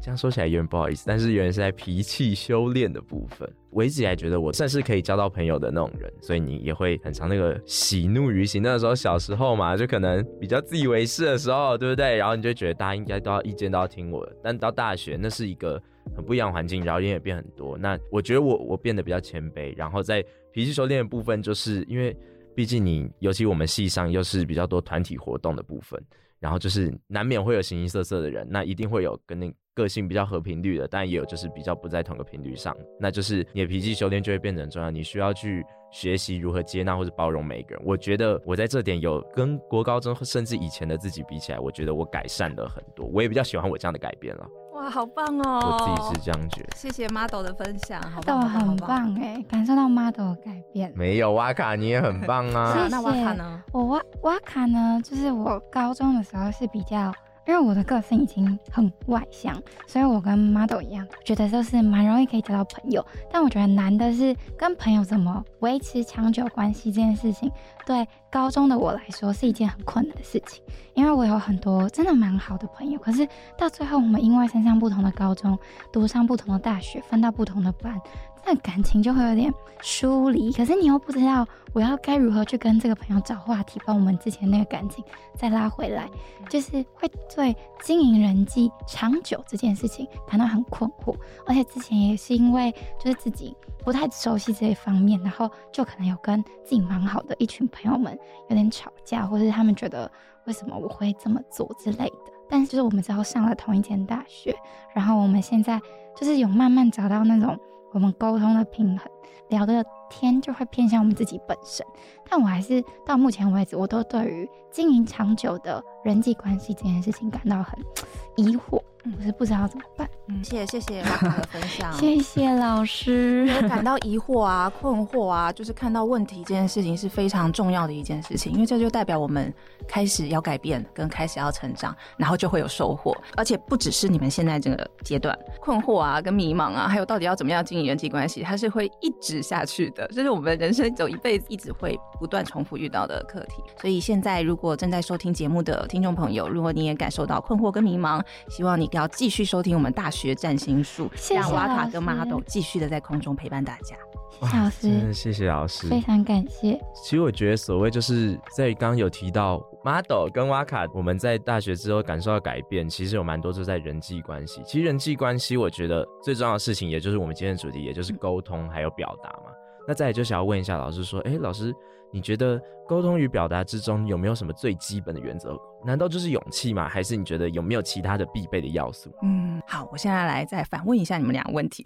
[0.00, 3.48] 这样说起来有点不好意思，但是原来是在脾气修炼的部分。
[3.70, 8.60] 我一直以来觉得我算是可以交到朋友的那种人，所以你也会很常那个喜怒于形。
[8.60, 12.16] 那个时候小时候嘛，就可能比较自以为是的时候，对不对？
[12.16, 14.36] 然后你就觉得大家应该都要意见都要听我的。
[14.42, 15.80] 但到大学，那是一个
[16.16, 17.78] 很不一样的环境，然后人也变很多。
[17.78, 22.16] 那我觉得我我变得比较谦卑，然后在脾气修炼的部分，就是因为。
[22.54, 26.02] 毕竟你，尤其我们系上又是比较多团体活动的部分，
[26.38, 37.82] 然后就是难免会有形形色色的人，那一定会有跟那个性比较合频率的，但也有就是比较不在同个频率上，那就是你的脾气修炼就会变得很重要，你需要去学习如何接纳或者包容每一个人。
[37.84, 44.46] 我觉得我在这点有跟国高中甚至以前的自己比起来，我觉得我改善了很多，我也比较喜欢我这样的改变了。
[44.82, 45.60] 哇，好棒哦！
[45.62, 46.76] 我自己是这样觉得。
[46.76, 50.92] 谢谢 model 的分享，好棒，很棒哎，感受到 model 的改变。
[50.96, 52.74] 没有哇卡，你也很棒啊。
[52.74, 52.88] 谢谢。
[52.88, 53.62] 那哇卡呢？
[53.72, 57.12] 我哇哇卡呢，就是我高中的时候是比较。
[57.46, 63.04] 因为我的个性已经很外向，所以我跟 Mado 一样，觉得就是蛮容易可以交到朋友。
[63.30, 67.50] 但我觉得难的是跟朋友怎么维持长久关系这件事情，
[67.84, 70.62] 对高中的我来说是一件很困难的事情。
[70.94, 73.26] 因为我有很多真的蛮好的朋友，可是
[73.58, 75.58] 到最后我们因为升上不同的高中，
[75.92, 78.00] 读上不同的大学，分到不同的班。
[78.44, 85.02] 那感情就会有点疏离，可是你又不知道我要该如何去跟这个朋友找话题，把我们之前那个感情
[85.36, 86.08] 再拉回来，
[86.48, 91.14] 就是会对经营人际长久这件事情感到很困惑。
[91.46, 100.10] 而且之前也是因为就是自己不太熟悉这一方面，然后就可能有跟自己蛮好的一群朋友们有点吵架，或者是他们觉得
[100.46, 102.32] 为什么我会这么做之类的。
[102.48, 104.54] 但是就是我们之后上了同一间大学，
[104.94, 105.80] 然后我们现在
[106.16, 107.56] 就是有慢慢找到那种。
[107.92, 109.10] 我们沟通的平衡，
[109.48, 111.86] 聊的天就会偏向我们自己本身，
[112.28, 117.78] 但我还是到目前为止，我都对于经营长久的人际关系这件事情感到很
[118.36, 118.82] 疑惑。
[119.04, 120.08] 我是不知道怎么办。
[120.28, 123.50] 嗯，谢谢谢谢 哇卡的分享，谢谢老师。
[123.60, 129.52] 我感到疑惑啊、困惑啊，就是看到问题这件事情是非常重要的一件事情，因为这就代表我们
[129.88, 133.12] 开始要改变，跟开始要成长，然后就会有收获。
[133.36, 140.06] 而且不只是你们现在这个阶段 困惑啊、跟迷茫啊，还有到底要怎么样经营人际关系，它是会一直下去的。
[140.12, 143.64] 这是我们人生走一辈子一直会不断重复遇到的课题。
[143.80, 148.88] 所以现在如果正在收听节目的听众朋友，如果你也感受到困惑跟迷茫，希望你。
[148.92, 153.96] 要继续收听我们大学占星术，让瓦卡跟 Mado 继续的在空中陪伴大家。
[154.38, 156.78] 谢谢老师，真的谢谢老师，非常感谢。
[156.94, 164.60] 其实我觉得所谓就是在刚刚有提到 Mado 跟瓦卡，我们在大学之后感受到改变，其实有蛮多就在人际关系。
[164.66, 169.51] 其实人际关系，我觉得最重要的事情，也就是我们今天的主题，也就是沟通还有表达嘛。
[169.86, 171.74] 那再来就想要问一下老师说，哎，老师，
[172.10, 175.58] 你觉得沟通与表达之中有没有什么最基本的原则？
[175.84, 176.88] 难道就是勇气吗？
[176.88, 179.10] 还是你觉得有没有其他的必备的要素？
[179.22, 181.84] 嗯，好，我现在来再反问一下你们两个问题。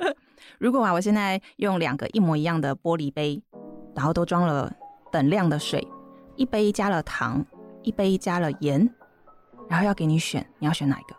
[0.58, 3.42] 如果啊，我现在用两个一模一样的玻璃杯，
[3.94, 4.72] 然后都装了
[5.10, 5.86] 等量的水，
[6.36, 7.44] 一杯加了糖，
[7.82, 8.88] 一杯加了盐，
[9.68, 11.16] 然后要给你选，你要选哪一个？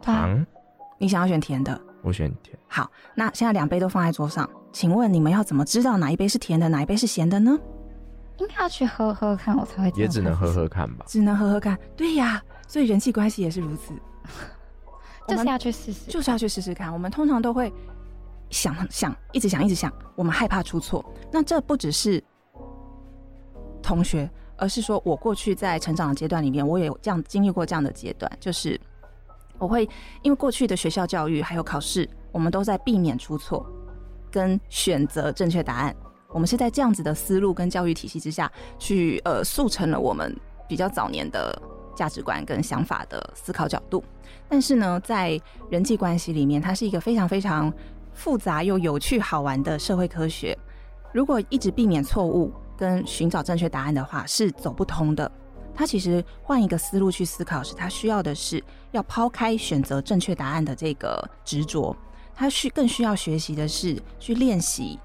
[0.00, 0.46] 糖。
[0.98, 1.80] 你想要选甜的？
[2.02, 2.58] 我选甜。
[2.68, 4.48] 好，那现在两杯都放在桌上。
[4.72, 7.58] 请问你们要怎么知道哪一杯是甜的，哪一杯是咸的呢？
[8.38, 9.92] 应该要去喝喝看，我才会。
[9.94, 11.04] 也只能喝喝看吧。
[11.06, 12.42] 只能喝喝看，对呀。
[12.66, 13.92] 所以人际关系也是如此，
[15.26, 16.92] 就是要去试试，就是要去试试看。
[16.92, 17.70] 我们通常都会
[18.48, 19.92] 想想，一直想，一直想。
[20.14, 21.04] 我们害怕出错。
[21.32, 22.22] 那这不只是
[23.82, 28.80] 同学，而是说我过去在成长的阶段里面，我也有这样经历过这样的阶段，就是
[29.58, 29.82] 我会
[30.22, 33.68] 因为过去的学校教育还有考试，我们都在避免出错。
[34.30, 35.94] 跟选择正确答案。
[36.28, 40.34] 我们是在这样子的思路跟教育体系之下去呃速成了我们
[40.68, 41.60] 比较早年的
[41.96, 44.02] 价值观跟想法的思考角度。
[44.48, 45.40] 但是呢，在
[45.70, 47.72] 人际关系里面，它是一个非常非常
[48.12, 50.56] 复杂又有趣好玩的社会科学。
[51.12, 55.30] 如果一直避免错误跟寻找正确答案的话，是走不通的。
[55.74, 58.62] 他其实换一个思路去思考是，他需要的是
[58.92, 61.96] 要抛开选择正确答案的这个执着，
[62.40, 64.98] 他需更需要学习的是去练习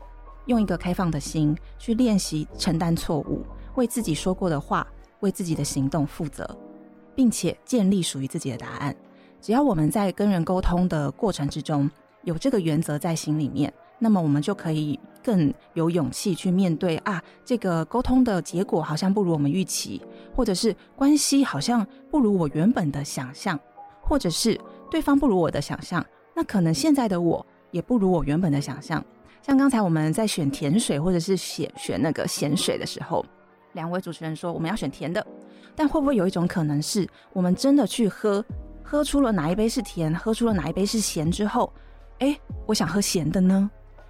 [0.45, 3.45] 用一个开放的心去练习承担错误，
[3.76, 4.88] 为自己说过的话、
[5.19, 6.50] 为自己的行动负责，
[7.13, 8.95] 并且建立属于自己的答案。
[9.41, 11.91] 只要我们在跟人沟通的过程之中
[12.24, 14.98] 有这个原则在心里面，那么我们就可以。
[15.21, 20.00] 更有勇气去面对啊，这个沟通的结果好像不如我们预期，
[20.36, 23.60] 或者是关系好像不如我原本的想象，
[24.02, 24.56] 或者是
[24.91, 29.04] 对方不如我的想象，那可能现在的我也不如我原本的想象。
[29.41, 33.26] 像刚才我们在选甜水或者是选选那个咸水的时候，
[33.74, 35.26] 两位主持人说我们要选甜的，
[35.76, 38.43] 但会不会有一种可能是我们真的去喝，
[38.84, 41.71] 喝出了哪一杯是甜，喝出了哪一杯是咸之后，
[42.19, 43.69] 诶，我想喝咸的呢？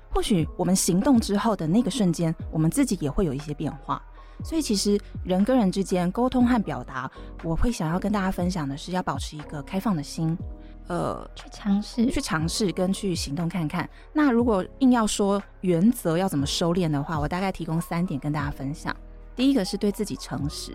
[0.10, 4.02] 或许我们行动之后的那个瞬间，我们自己也会有一些变化。
[4.44, 7.12] 所以，其实人跟人之间沟通和表达，
[7.44, 10.38] 我会想要跟大家分享的是，要保持一个开放的心，
[10.88, 13.90] 呃，去尝试，去尝试跟去行动看看。
[14.14, 18.96] 那如果硬要说原则要怎么收敛的话，我大概提供三点跟大家分享。
[19.36, 20.74] 第一个是对自己诚实，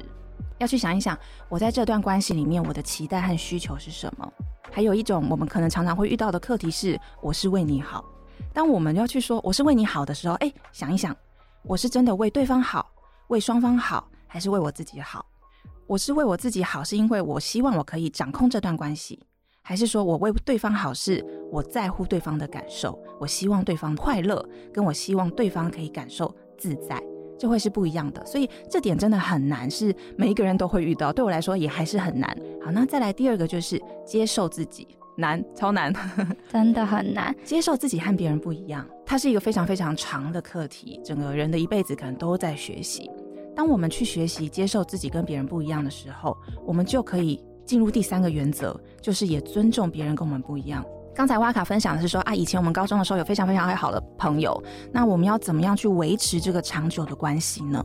[0.59, 1.19] 要去想一想，
[1.49, 4.33] 我在这段关系里面，我的期待和需求是什么。
[4.73, 8.05] 还有一种我们可能常常会遇到的课题是，我是为你好。
[8.53, 11.17] 当我们要去说我是为你好的时候，哎，想一想，
[11.63, 12.91] 我是真的为对方好，
[13.29, 15.25] 为双方好，还是为我自己好？
[15.87, 19.21] 我是为我自己好，是因为我希望我可以掌控这段关系，
[19.63, 27.01] 还是说我为对方好，是我在乎对方的感受，我希望对方快乐，跟我希望对方可以感受自在，
[27.39, 28.25] 这会是不一样的。
[28.27, 32.37] 所以这点真的很难，是每一个人都会遇到，对我来说也还是很难。
[32.65, 34.87] 好，那再来第二个就是接受自己。
[35.17, 35.93] 难，超难，
[36.49, 38.87] 真的很难接受自己和别人不一样。
[39.05, 43.11] 它是一个非常非常长的课题，整个人的一辈子可能都在学习。
[43.55, 50.85] 当我们去学习接受自己跟别人不一样的时候，我们就可以进入第三个原则，就是也尊重别人跟我们不一样。
[51.15, 54.61] 刚才哇卡分享的是说啊，以前我们高中的时候有非常非常爱好的朋友，
[54.93, 57.81] 那我们要怎么样去维持这个长久的关系呢？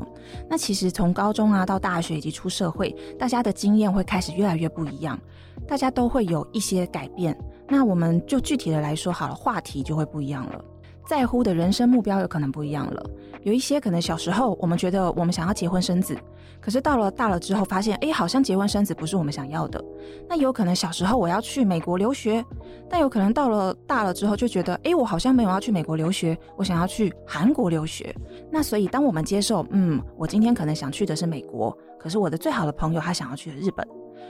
[0.49, 5.19] 那其实从高中啊到大学以及出社会，大家的经验会开始越来越不一样，
[5.67, 7.37] 大家都会有一些改变。
[7.69, 10.65] 那我们就具体的来说好了，话题就会不一样了。
[11.07, 13.03] 在乎的人生目标有可能不一样了，
[13.43, 16.17] 有一些可能小时候我们觉得我们想要结婚生子，
[16.59, 19.83] 可是到了大了之后发现，哎，好像结婚生子不是我们想要的。
[20.27, 22.43] 那有可能小时候我要去美国留学，
[22.89, 28.13] 但有可能到了大了之后就觉得，哎，我好像没有要去美国留学，我想要去韩国留学。
[28.51, 33.87] 那所以当我们接受，嗯，我今天可能想去的是美国，可是我的最好的朋友他想要去的日本，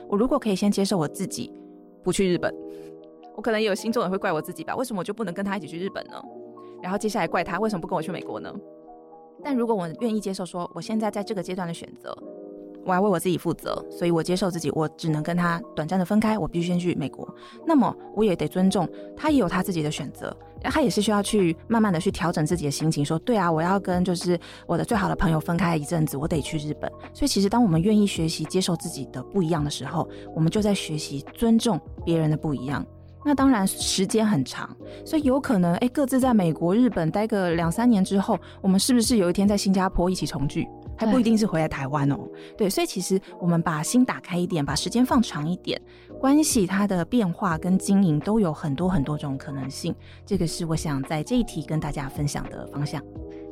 [0.10, 1.50] 我如果可以先接受我自己
[2.04, 2.54] 不去日本，
[3.36, 6.22] 我可能也有心中也会怪我自己吧，为什么我就不能跟他一起去日本呢？
[6.86, 8.54] 然后接下来怪他为什么不跟我去美国呢？
[9.44, 12.16] 但如果我愿意接受说，我现在在这个阶段的选择，
[12.86, 17.28] 我要为我自己负责，所以我接受自己，我只能跟他短暂的分开，我必须先去美国。
[17.66, 26.88] 那么我也得尊重他，也有他自己的选择，他也是需要去慢慢的去调整自己的心情，说对啊，我要跟就是我的最好的朋友分开一阵子，我得去日本。
[27.16, 32.86] 所以其实当我们愿意学习接受自己的不一样的时候，我们就在学习尊重别人的不一样。
[33.26, 34.70] 那当然时间很长，
[35.04, 40.68] 所以有可能哎，各自在美国、日本待个两三年之后，我们是不是有一天在新加坡一起重聚？
[40.98, 42.18] 还不一定是回来台湾哦。
[42.56, 45.82] 对，所以其实我们把心打开一点，把时间放长一点，
[46.20, 49.94] 关系它的变化跟经营都有很多很多种可能性。
[50.24, 53.04] 这个是我想在这一题跟大家分享的方向。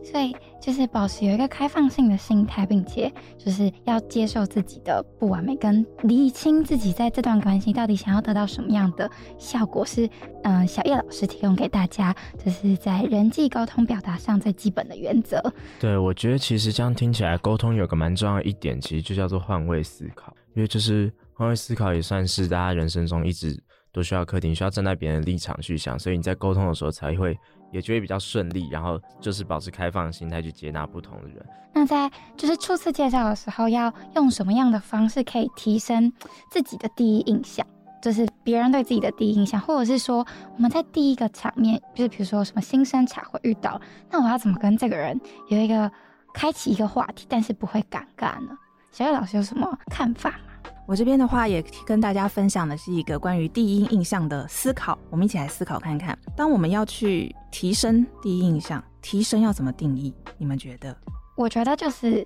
[0.03, 10.09] 所以就是保持有一个开放性的心态，并且就是要接受自己的不完美，跟理清自己在这段关系到底想要得到什么样的效果，是
[10.43, 15.41] 嗯小叶老师提供给大家，就是在人际沟通表达上最基本的原则。
[15.79, 23.57] 对，我觉得其实这样听起来，沟通有个蛮重要的一点，其实就叫做换位思考，因为就是换位思考也算是大家人生中一直
[23.91, 27.37] 都需要课题，需要站在别人立场去想，所以你在沟通的时候才会。
[27.73, 31.45] 也觉得比较顺利，然后就是保持开放的心态去接纳不同的人。
[31.73, 36.13] 那在就是初次介绍的时候，要用什么样的方式可以提升
[36.51, 37.65] 自己的第一印象？
[37.99, 43.81] 就是别人对自己的第一印象，或者是说我们在第一个场面，就是比如说什么新生茶会遇到，
[44.11, 45.91] 那我要怎么跟这个人有一个
[46.33, 48.55] 开启一个话题，但是不会尴尬呢？
[48.91, 50.52] 小叶老师有什么看法吗？
[50.85, 60.13] 我这边的话也跟大家分享的是一个关于第一印象的思考，我们一起来思考看看，当我们要去提升第一印象，提升要怎么定义？
[60.37, 60.95] 你们觉得？
[61.35, 62.25] 我觉得就是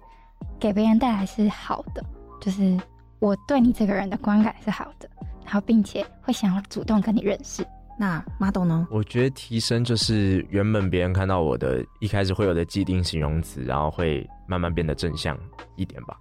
[0.59, 2.03] 给别人带来是好的，
[2.41, 2.77] 就是
[3.19, 5.07] 我对你这个人的观感是好的，
[5.45, 7.65] 然后并且会想要主动跟你认识。
[7.99, 8.87] 那马董呢？
[8.91, 15.37] 我觉得提升就是原本别人看到我的一开始会有的既定形容词，然后会慢慢变得正向
[15.75, 16.17] 一点吧。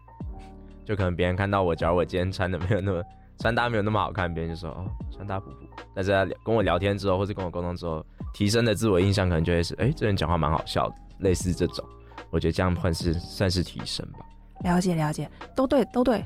[0.86, 3.02] 就可能别人看到我，假如我今天穿的没有那么
[3.38, 5.56] 穿搭没有那么好看，别人就说哦穿搭普普。
[5.94, 11.84] 但是在跟我聊天之后，或是跟我沟通之后，提升的自我印象可能就会是哎、这人讲话蛮好笑的，类似这种。
[12.30, 14.20] 我觉得这样算是算是提升吧。
[14.64, 16.24] 了解了解，都对都对，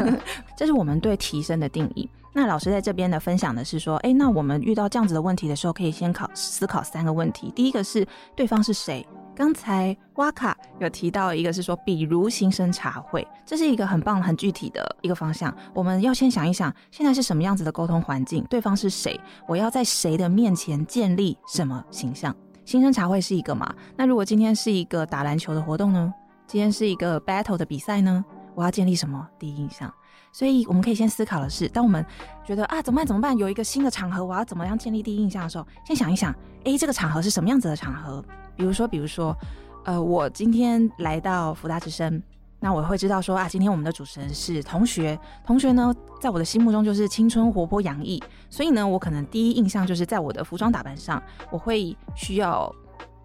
[0.56, 2.08] 这是我们对提升的定义。
[2.34, 7.52] 那老师在这边的分享的是说，哎，那我们遇到这样子的问题的时候，可以先考思考三个问题。
[7.54, 9.06] 第一个是对方是谁？
[9.38, 15.56] 刚才哇卡有提到一个是说，比如新生茶会，这是一个很棒很具体的一个方向。
[15.72, 18.44] 我们要先想一想，现在是什么样子的沟通环境？
[18.50, 19.18] 对方是谁？
[19.46, 22.34] 我要在谁的面前建立什么形象？
[22.64, 23.72] 新生茶会是一个嘛？
[23.96, 26.12] 那如果今天是一个打篮球的活动呢？
[26.48, 28.24] 今天是一个 battle 的比赛呢？
[28.56, 29.88] 我要建立什么第一印象？
[30.32, 32.04] 所以我们可以先思考的是，当我们
[32.44, 38.24] 觉得啊怎么办怎么办，有一个新的场合，我要怎么样建立第一印象的时候，先想一想，诶，这个场合是什么样子的场合？
[38.56, 39.36] 比如说，比如说，
[39.84, 42.22] 呃，我今天来到福大之声，
[42.60, 52.74] 那我会知道说啊，今天我们的主持人是同学，同学呢，在我的心目中就是青春活泼洋溢，所以呢，我可能第一印象就是在我的服装打扮上，我会需要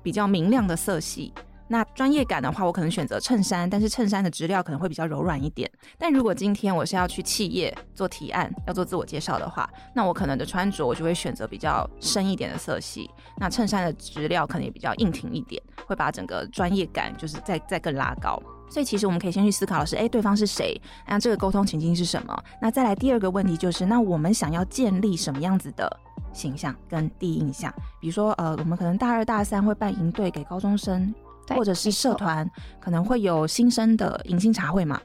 [0.02, 1.34] 比较明亮的色系。
[1.74, 5.68] 那专业感的话，我可能选择衬衫，但是衬衫的质料可能会比较柔软一点。
[5.98, 13.10] 但如果今天我是要去企业做提案，要做自我介绍的话，那我可能的穿着我就会选择比较深一点的色系。
[13.40, 18.40] 那衬衫的质料可能也比较硬挺一点，会把整个专业感就是再再更拉高。
[18.70, 20.80] 所以其实我们可以先去思考的是，哎，对方是谁？
[21.08, 22.44] 那这个沟通情境是什么？
[22.62, 25.90] 那再来第二个问题就是，那我们想要建立什么样子的
[26.34, 27.74] 形象跟第一印象？
[28.00, 31.12] 比如说，呃，我们可能大二大三会办营队给高中生。
[31.50, 35.00] 或者是社团可能会有新生的迎新茶会嘛？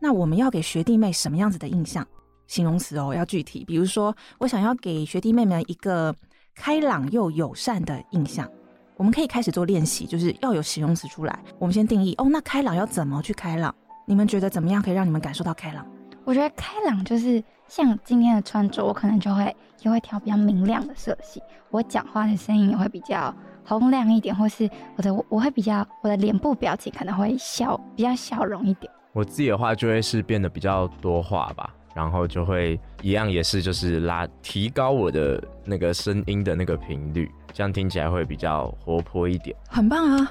[0.00, 2.06] 那我们要给学弟妹什么样子的印象？
[2.46, 3.64] 形容词哦，要具体。
[3.64, 6.14] 比如说，我想要给学弟妹们一个
[6.54, 8.48] 开朗又友善的印象，
[8.96, 11.38] 我们可以开始做练习，就是要有形容词出来。
[11.58, 13.74] 我们先定义哦，那开朗要怎么去开朗？
[14.06, 15.86] 你们觉得怎么样可以让你们感受到开朗？
[16.24, 23.34] 我觉得开朗就是像今天的穿着，我可能就会也会挑比较明亮的色系，我讲话的声音也会比较。
[23.78, 28.90] 红亮一点，或是我的我会比较我的脸部表情可能会笑比较笑容一点。
[29.12, 39.56] 我自己的话就会是变得比较多话吧，然后就会一样也是就是拉提高我的那个声音的那个频率，这样听起来会比较活泼一点。
[39.68, 40.30] 很棒啊！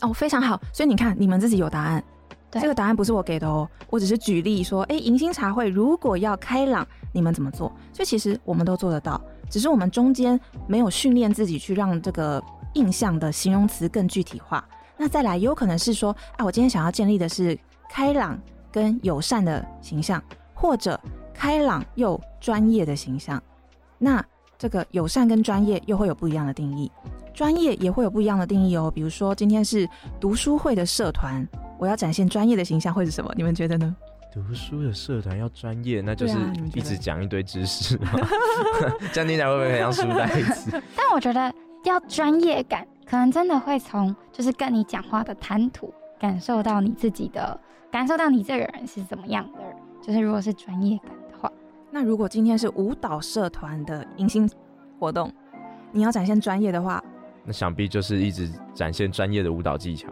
[0.00, 0.60] 哦，非常好。
[0.72, 2.11] 所以你看，你们自己有答案，对，
[2.60, 7.72] 这个答案不是我给的哦，我只是举例说，哎，迎新茶会如果要开朗，你们怎么做？
[7.92, 9.20] 所以其实我们都做得到。
[9.50, 12.42] 只是我们中间没有训练自己去让这个
[12.74, 14.66] 印象的形容词更具体化。
[14.96, 17.58] 那再来，也有可能是说，啊，我今天想要建立的是
[17.90, 18.38] 开朗
[18.70, 20.22] 跟友善的形象，
[20.54, 20.98] 或者
[21.34, 23.42] 开朗又专业的形象。
[23.98, 24.24] 那
[24.58, 26.90] 这个友善跟专业又会有不一样的定义，
[27.34, 28.90] 专业也会有不一样的定义哦。
[28.94, 29.88] 比如说，今天是
[30.20, 31.46] 读书会的社团，
[31.82, 33.28] 我要展现专业的形象会是什么？
[33.34, 33.96] 你们觉得呢？
[34.32, 36.38] 读书的社团要专业，那就是
[36.74, 37.98] 一直讲一堆知识
[39.12, 40.70] 这样听起来会不会很像书呆子？
[40.94, 41.52] 但我觉得
[41.84, 49.76] 要专业感，可能真的会从就是跟你讲话的谈吐，感受到你自己的，感受到你这个人是怎么样的人。
[50.00, 51.50] 就是如果是专业感的话，
[51.90, 54.48] 那如果今天是舞蹈社团的迎新
[55.00, 55.32] 活动，
[55.90, 57.02] 你要展现专业的话，
[57.44, 60.08] 那想必就是一直展现专业的舞蹈技巧。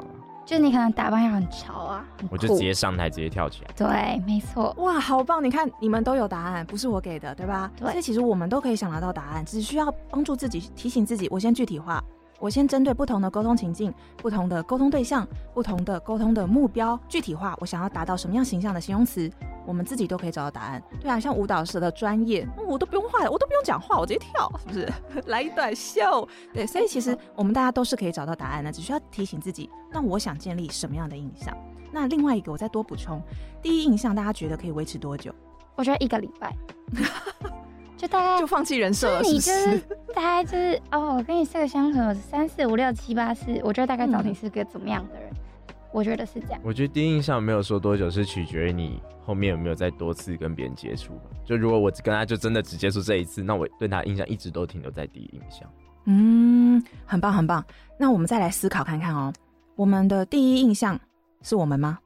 [0.51, 3.71] 就你可能打扮要很潮啊，我就直接上台直接跳起来。
[3.77, 4.75] 对，没错。
[4.79, 5.43] 哇，好棒！
[5.45, 7.71] 你看，你们都有答案，不是我给的，对吧？
[7.77, 7.89] 对。
[7.89, 11.29] 所以其实我们都可以想得到答案，只需要帮助自己，提醒自己。
[11.31, 12.03] 我先具体化。
[12.41, 19.31] 我先针对不同的沟通情境、不同的沟通对象、不同的沟通的目标具体化，我想要达到什么样形象的形容词，
[19.67, 20.83] 我们自己都可以找到答案。
[21.01, 24.93] 对啊，像舞蹈社的专业，我都不用画，我都不用讲话，我直接跳，是不是？
[25.31, 26.27] 来一段秀。
[26.53, 29.69] 对，所以其实我们大家都是可以找到答案的，只需要提醒自己。
[29.93, 31.55] 那我想建立什么样的印象？
[31.93, 33.23] 那另外一个，我再多补充，
[33.61, 35.31] 第一印象大家觉得可以维持多久？
[35.77, 36.57] 我觉得一个礼拜。
[38.01, 39.67] 就大概就放弃人设了，是不是？
[39.67, 45.29] 你就是大概就是哦，我跟你四个相处三四五六七八四，我觉得大概找你是个怎么样的人？
[45.31, 46.61] 嗯、我觉得是这样。
[46.65, 51.13] 我觉得第一印象没有说多久，是取决于你后面有没有再多次跟别人接触。
[51.45, 55.71] 就如果我跟他就真的只接触这一次，那我对他印象一直都停留在第一印象。
[56.07, 57.63] 嗯，很棒很棒。
[57.99, 59.31] 那我们再来思考看看哦，
[59.77, 60.99] 我们的第一印象
[61.43, 61.99] 是我们吗？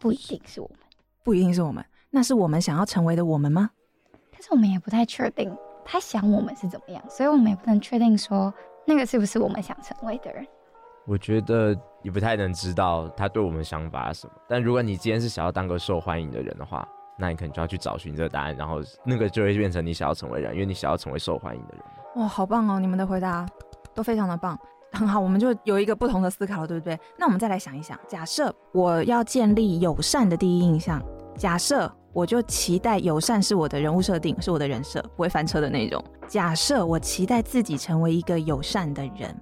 [0.00, 0.78] 不一定是我们，
[1.22, 1.84] 不一定是我们。
[2.10, 3.70] 那是我们想要成为的我们吗？
[4.40, 8.50] 但是我们也不太确定他想我们是怎么样，所以我们也不能确定说
[8.86, 10.42] 那个是不是我们想成为的人。
[11.06, 14.32] 我觉得也不太能知道他对我们想法是什么。
[14.48, 16.88] 但如果你今天是想要当个受欢迎的人的话，
[17.18, 21.84] 那你可能就要去找寻这个答案，然后那个就会变成你想要成为人，因为你想要成为受欢迎的人。
[22.16, 22.80] 哇，好棒哦！
[22.80, 23.46] 你们的回答
[23.94, 24.58] 都非常的棒，
[24.92, 26.98] 很好，我们就有一个不同的思考了，对不对？
[27.18, 31.02] 那我们再来想一想，假设我要建立友善的第一印象，
[31.36, 36.02] 假设我就期待友善是我的人物设定，是我的人设，不会翻车的那种。
[36.26, 39.34] 假设我期待自己成为一个友善的人，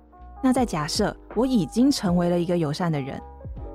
[0.42, 3.20] 那再假设我已经成为了一个友善的人，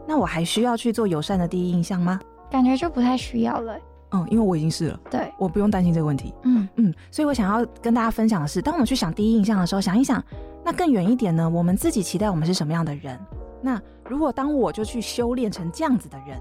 [0.08, 2.20] 那我还需要去做友善的第一印象吗？
[2.50, 3.76] 感觉就不太需要了。
[4.12, 6.32] 嗯，因为我已经是了，对，我不用担心这个问题。
[6.44, 10.24] 嗯嗯，所以我想要跟大家分享的是，当我们去想第一印象的时候，想一想，
[10.64, 13.20] 那更远一点呢，我们自己期待我们是什么样的人？
[13.60, 16.40] 那如果当我就去修炼成这样子的人，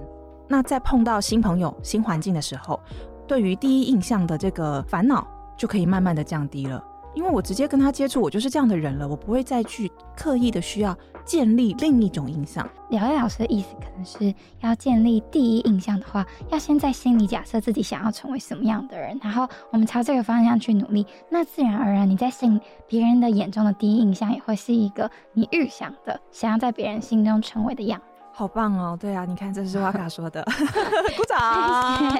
[0.49, 2.79] 那在碰到新朋友、新环境的时候，
[3.27, 5.27] 对于第一印象的这个烦恼
[5.57, 6.83] 就可以慢慢的降低了。
[7.15, 12.67] 因为我直接跟他接触，我就是这样的人了，我不会再去刻意的需要建立另一种印象。
[12.89, 28.07] 两位老师的意思可能是要建立第一印象的话，要先在心里假设自己想要成为什么样的人，然后我们朝这个方向去努力，那自然而然你在心别人的眼中的第一印象也会是一个你预想的想要在别人心中成为的样子。
[28.35, 28.97] 好棒哦！
[29.01, 30.43] 对啊，你看，这是哇卡 说的，
[31.17, 32.11] 鼓掌。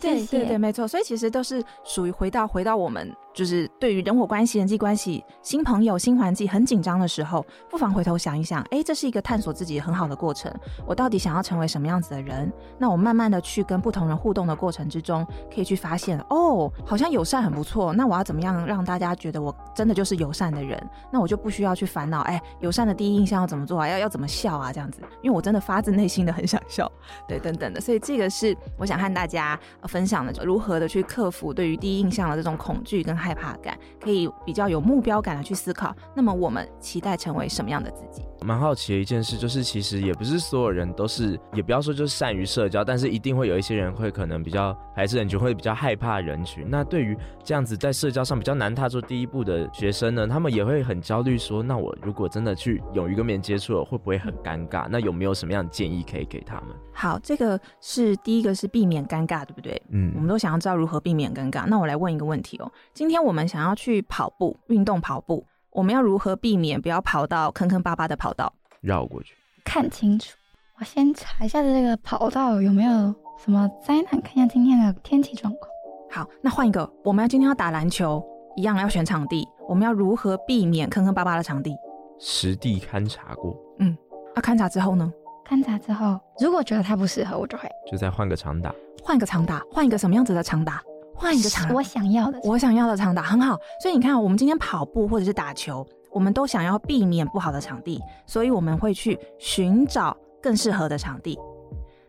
[0.00, 0.26] 谢谢。
[0.26, 0.86] 对对对，没错。
[0.86, 10.52] 所以其实都是属于回到回到我们，就是对于人我关系、人际关系、新朋友、新环境很紧张的时候，不妨回头想一想，哎，这是一个探索自己很好的过程。
[10.84, 12.52] 我到底想要成为什么样子的人？
[12.76, 15.24] 那我慢慢的去跟不同人互动的过程之中，
[15.54, 17.92] 可以去发现，哦，好像友善很不错。
[17.92, 20.78] 那我要怎么样让大家觉得我真的就是友善的人？
[21.12, 23.86] 那我就不需要去烦恼，哎，友善的第一印象要怎么做啊？
[23.86, 24.72] 要要怎么笑啊？
[24.72, 25.60] 这样子，因为我真的。
[25.60, 26.90] 发自内心的很想笑，
[27.28, 35.94] 对，等等的，所以这个是我想和大家分享的，如何的去克服对于第一印象的这种恐惧跟害怕感，可以比较有目标感的去思考。
[36.14, 38.26] 那么我们期待成为什么样的自己？
[38.42, 46.64] 蛮好奇的一件事就是，其实也不是所有人都是，也不要说就是善于社交，但是一定会有一些人会可能比较排斥人群，会比较害怕人群。
[46.68, 54.86] 那对于这样子在社交上比较难踏出第一步的学生呢，他们也会很焦虑，说，那我如果真的去勇于跟别人接触了，会不会很尴尬？
[54.90, 56.68] 那有没有什么样的建议可以给他们？
[56.92, 59.80] 好，这个是第一个是避免尴尬，对不对？
[59.90, 61.66] 嗯，我们都想要知道如何避免尴尬。
[61.66, 68.52] 那我来问一个问题哦，今天我们想要去跑步，运动跑步，我们要如何避免不要跑到坑坑巴巴的跑道？
[68.80, 70.36] 绕过去，看清楚。
[70.78, 75.70] 我先查一下这个跑道有没有什么灾难，看一下今天的天气状况。
[76.10, 78.24] 好，那换一个，我们要今天要打篮球，
[78.56, 81.76] 一样要选场地，我们要如何避免坑坑巴巴的场地？
[82.18, 83.56] 实地勘察过。
[83.78, 83.96] 嗯，
[84.34, 85.12] 那、啊、勘察之后呢？
[85.48, 90.82] 勘察之后，如果觉得它不适合，我就会就再换个长打，换个长打，换一个什么样子的长打？
[91.20, 93.54] 换一个场，我想要的，我想要的场打很好。
[93.82, 95.86] 所以你看，我们今天跑步或者是打球。
[96.10, 101.38] 我们都想要避免不好的场地，所以我们会去寻找更适合的场地。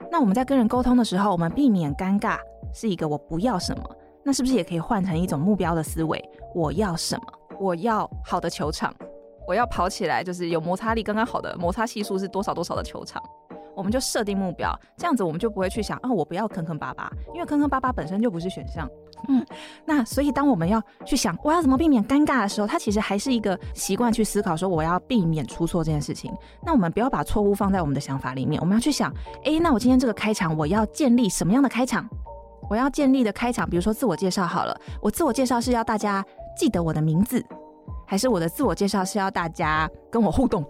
[0.10, 2.40] 那我们在跟人沟通的时候，我们避免尴尬
[2.74, 3.84] 是一个我不要什么，
[4.24, 6.20] 那是不是也可以换成一种目标的思维？
[6.56, 7.24] 我要什么？
[7.60, 8.92] 我要好的球场，
[9.46, 13.22] 我要跑起来就是有摩擦力刚刚好的摩擦系数是多少多少的球场。
[13.76, 18.90] 我们就设定目标，这样子我们就不会去想，哦，我不要坑坑巴巴，因为坑坑巴巴本身就不是选项。
[19.28, 19.46] 嗯，
[19.86, 26.34] 那所以当我们要去想我要怎么避免尴尬的时候，它其实还是一个习惯去思考说我要避免出错这件事情。
[26.66, 29.14] 那我们不要把错误放在我们的想法里面，我们要去想，
[29.44, 32.08] 哎，那我今天这个开场我要建立什么样的开场？
[32.70, 36.26] 我要建立的开场，比如说自我介绍好了，我自我介绍是要大家
[36.58, 37.46] 记得我的名字，
[38.08, 40.66] 还是我的自我介绍是要大家跟我互动？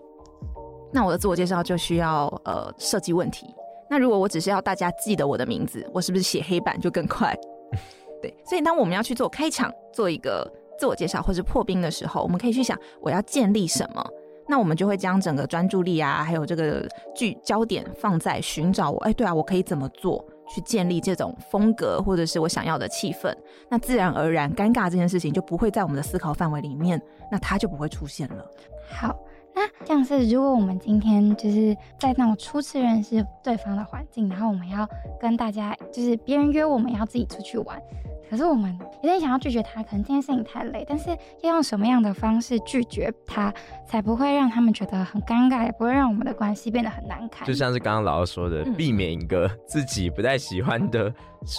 [0.91, 3.53] 那我的自我介绍就需要呃设计问题。
[3.89, 7.35] 那如果我只是要大家记得我的名字，我是不是写黑板就更快？
[8.21, 14.05] 对，所以当我们要去做开场，做一个自我介绍或者破冰的时候，我们可以去想我要建立什么。
[14.47, 18.97] 那我们就会将整个专注力啊，还有这个聚焦点放在寻找我。
[18.99, 23.33] 哎，对啊，我可以怎么做去建立这种风格，或者是我想要的气氛？
[23.69, 28.45] 那自然而然，尴尬这件事情就不会在我们的思考范围里面，那它就不会出现了。
[28.89, 29.17] 好。
[29.53, 34.87] 那像是如果我们今天就是在那种初次认识对方的环境，然后我们要
[35.19, 37.81] 跟大家就是别人约我们要自己出去玩，
[38.29, 41.09] 可是我们有点想要拒绝他，可能这件事情太累，但是
[41.43, 43.53] 要用什么样的方式拒绝他，
[43.85, 47.45] 才不会让他们觉得很尴尬，也不会让我们的关系变得很难看？
[47.45, 51.13] 就像是刚刚老师说的，避免一个自己不太喜欢的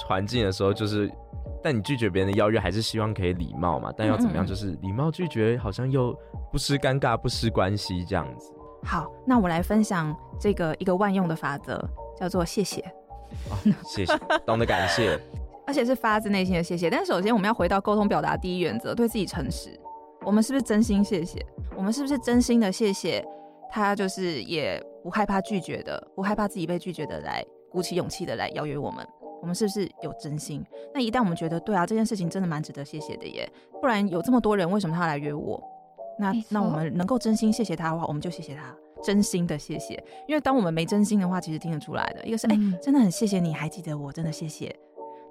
[0.07, 1.13] 环境的时候，就是。
[1.63, 3.93] 但你拒绝别人的邀约，还是希望可以礼貌嘛？
[3.97, 6.13] 但要怎么样，就是礼貌拒绝，好像又
[6.51, 8.53] 不失尴尬，不失关系这样子。
[8.85, 11.81] 好，那我来分享这个一个万用的法则，
[12.19, 12.81] 叫做谢谢。
[13.49, 14.13] 哦、谢谢，
[14.45, 15.19] 懂得感谢。
[15.65, 16.91] 而且是发自内心的谢谢。
[16.91, 19.71] 但首先我们要回到沟通表达第一原则，对自己诚实。
[20.25, 21.45] 我们是不是真心谢谢？
[21.77, 23.25] 我们是不是真心的谢谢
[23.71, 23.95] 他？
[23.95, 29.07] 就是也不害怕拒绝的，不害怕自己被拒绝的来，来鼓起勇气的来邀约我们。
[29.43, 30.65] 我们是不是有真心？
[30.95, 33.47] 那一旦我们觉得对啊，这件事情真的蛮值得谢谢的耶，
[33.81, 35.63] 不然有这么多人，为什么他要来约我？
[36.19, 39.95] 那那我们能够真心谢谢他的话，我们就谢谢他，真心的谢谢。
[40.29, 42.25] 因为当我们没真心的话，其实听得出来的。
[42.25, 44.75] 一个是哎、嗯欸，真的很谢谢你还记得我，真的谢谢。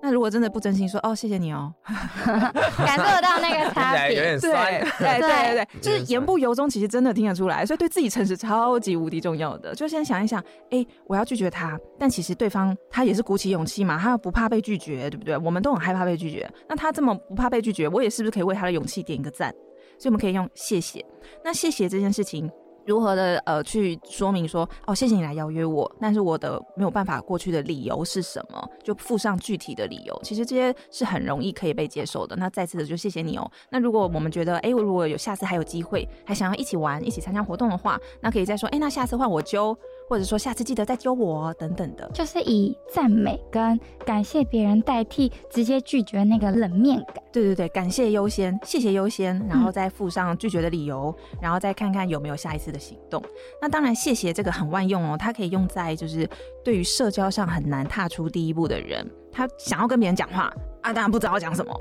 [0.02, 4.52] 那如果真的不真心说哦，谢谢你哦， 感受得到那个差别，有点酸。
[4.98, 7.66] 对对对对对，就是言不由衷，其实真的听得出来。
[7.66, 9.76] 所以对自己诚实超级无敌重要的。
[9.76, 10.40] 就先想一想，
[10.72, 15.38] 哎、欸，我要拒绝他，但其实对方他也是鼓起勇气嘛，他不怕被拒绝，对不对？
[15.38, 19.54] 我们都很害怕被拒绝，那他这么不怕被拒绝，我也是不是可以为他的勇气点一个赞？
[20.00, 21.06] 所以我们可以用谢谢。
[21.44, 22.50] 那谢谢这件事情。
[22.86, 28.70] 如何的呃去说明说哦，谢谢你来邀约我，但是我的没有办法过去的理由是什么？
[28.84, 30.20] 就附上具体的理由。
[30.24, 32.36] 其实这些是很容易可以被接受的。
[32.36, 33.50] 那再次的就谢谢你哦。
[33.70, 39.78] 那如果我们觉得哎，如果有下次还有机会，还想要一起玩、一起参加活动的话，那可以再说哎，那下次换我揪。
[40.12, 47.24] 或者说下次记得再揪我等等的，就是以赞美跟感谢别人代替直接拒绝那个冷面感。
[47.32, 53.24] 对对对，感谢优先，谢谢优先，然后再附上拒绝的理由，嗯，然后再看看有没有下一次的行动。
[53.62, 56.30] 那当然，谢谢这个很万用哦，它可以用在就是
[56.62, 61.74] 对于社交上很难踏出第一步的人，他想要跟别人讲话啊，当然不知道要讲什么，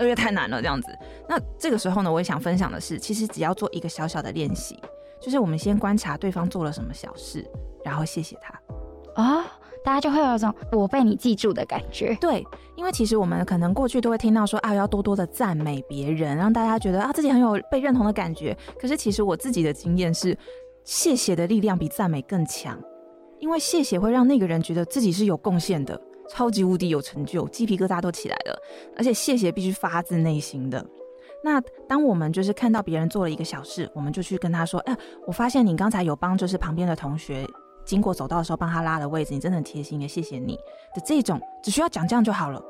[0.00, 0.88] 因为太难了这样子。
[1.28, 4.76] 那这个时候呢，我也想分享的是，其实只要做一个小小的练习，
[5.20, 7.48] 就是我们先观察对方做了什么小事。
[7.86, 8.52] 然后谢谢他，
[9.14, 9.44] 哦，
[9.84, 12.16] 大家就会有一种我被你记住的感觉。
[12.20, 18.56] 对，因为其实我们可能过去都会听到说啊，要多多的赞美别人，让大家觉得啊自己很有被认同的感觉。
[18.76, 20.36] 可是其实我自己的经验是，
[20.82, 22.76] 谢谢的力量比赞美更强，
[23.38, 28.60] 因为谢谢会让那个人觉得自己是有贡献的，超级无敌有成就，鸡皮疙瘩都起来了。
[28.96, 30.84] 而且谢谢必须发自内心的。
[31.44, 34.96] 那当我们就是看到别人做了一个小事，我们就去跟他说，哎，
[35.28, 37.46] 我发现你刚才有帮就是旁边的同学。
[37.86, 40.56] 经过走道的时候，帮他拉的位置，你真的很贴心的，谢谢你
[40.94, 42.62] 的这种，只需要讲这样就好了。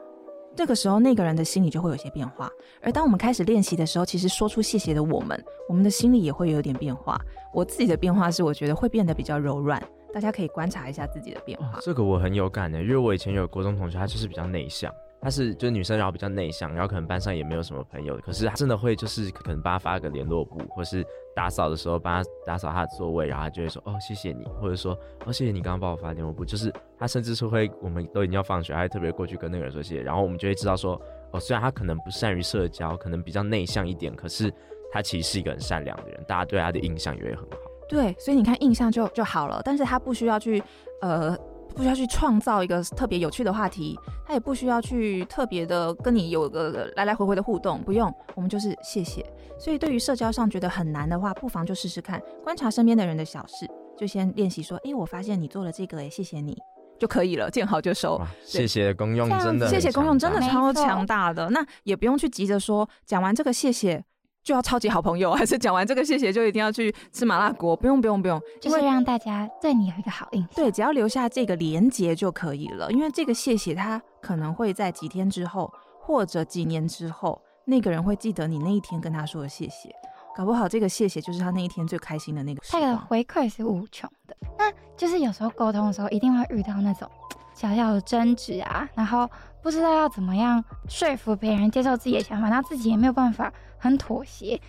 [0.55, 2.51] 这个时候，那个人的心里就会有些变化。
[2.81, 7.21] 而当我们开始练习的时候，其实说出谢谢的我们，我们的心里也会有点变化。
[7.53, 9.83] 我自己的变化是，我觉得会变得比较柔软。
[10.15, 11.79] 大家可以观察一下自己的变化。
[11.83, 14.91] 这个我很有感的，因为我以前有国中同学，他就是比较内向。
[15.21, 18.17] 她是就是女生，然后比较内向，然后可能班上也没有什么朋友。
[18.19, 21.05] 可是她真的会就是可能帮她发个联络簿，或是
[21.35, 26.45] 打扫的时候帮她打扫她的座位，然后她就会说哦谢谢你，或者说哦谢谢你刚刚帮我发联络簿。
[26.45, 30.03] 就是她甚至是会我们都已经要放学，还特别过去跟那个人说谢谢。
[30.03, 31.01] 然后我们就会知道说
[31.33, 34.53] 哦虽然她可能不善于社交，可能比较内向一点，可是
[34.93, 37.57] 她其实是一个很善良的人，大家对她的印象也会很好。
[37.89, 40.63] 对，所以你看印象就就好了，但是她不需要去
[41.01, 41.37] 呃。
[41.77, 49.25] 不需要去创造一个特别有趣的话题，他也不需要去特别的跟你有个来来回回的互动，不用，我们就是谢谢。
[49.59, 56.57] 所以对于社交上觉得很难的话，不妨就试试看，观察身边的人的小事，就先练习说，哎、欸，我发现你做了这个，哎，谢谢你
[56.99, 58.19] 就可以了，见好就收。
[58.43, 64.03] 谢谢公用真的，谢谢公用真的超强大的，那也不用去急着说，讲完这个谢谢。
[64.47, 67.77] 就要超级好朋友， 还是讲完这个谢谢就一定要去吃麻辣锅？
[67.77, 70.51] 不用不用不用，就是让大家对你有一个好印象。
[70.55, 72.89] 对，只要留下这个连结就可以了。
[72.93, 75.69] 因为这个谢谢，他可能会在几天之后，
[75.99, 79.93] 或者几年之后，那个人会记得你那一天跟他说的谢谢。
[80.37, 82.63] 搞不好这个谢谢就是他那一天最开心的那个。
[82.71, 84.37] 他的回馈是无穷的。
[84.57, 87.11] 那就是有时候沟通的时候，一定会遇到那种
[87.53, 89.29] 小小的争执啊，然后
[89.61, 93.53] 不知道要怎么样说服别人接受自己的想法，那自己也没有办法。
[93.79, 94.61] 很妥协，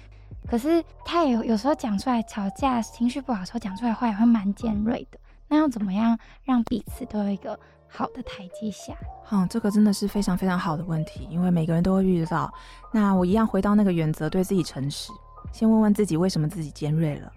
[0.48, 5.18] 可是他也有有时候讲出来吵架，情绪不好的时候讲出来话也会蛮尖锐的。
[5.48, 8.94] 那要怎么样让彼此都有一个好的台阶下？
[9.32, 12.54] 嗯，这个真的是非常非常好的问题，因为每个人都会遇到。
[12.92, 15.12] 那我一样回到那个原则，对自己诚实，
[15.54, 17.32] 先问问自己为什么自己尖锐了。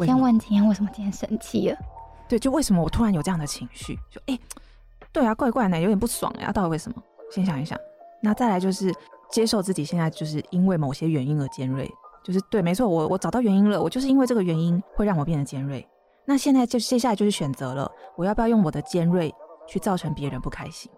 [0.00, 1.78] 先问今天为什么今天生气了？
[2.28, 3.96] 对，就为什么我突然有这样的情绪？
[4.10, 4.40] 就哎、欸，
[5.12, 7.00] 对啊，怪怪的，有点不爽呀，到底为什么？
[7.30, 7.78] 先想一想。
[8.20, 8.92] 那再来就是。
[9.34, 11.90] 接受自己现在就是因为某些原因而尖锐，
[12.22, 15.84] 就是对，没错，我我找到原因了，我就是因为这个原因会让我变得尖锐。
[16.24, 19.34] 那现在就接下来就是选择了，我要不要用我的尖锐
[19.66, 20.88] 去造成别人不开心？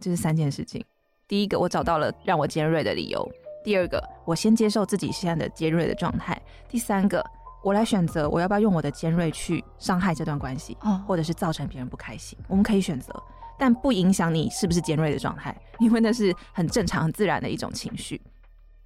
[0.00, 0.82] 这是三件事情。
[1.28, 3.20] 第一个，我找到了让我尖锐的理由；
[3.62, 6.34] 第二个，我先接受自己现在的尖锐的状态；
[6.70, 7.22] 第三个，
[7.62, 12.38] 我来选择我要不要用我的尖锐去伤害这段关系，或者是造成别人不开心。
[12.48, 13.12] 我们可以选择。
[13.62, 18.20] 但不影响你是不是尖锐的状态，因为那是很正常、很自然的一种情绪。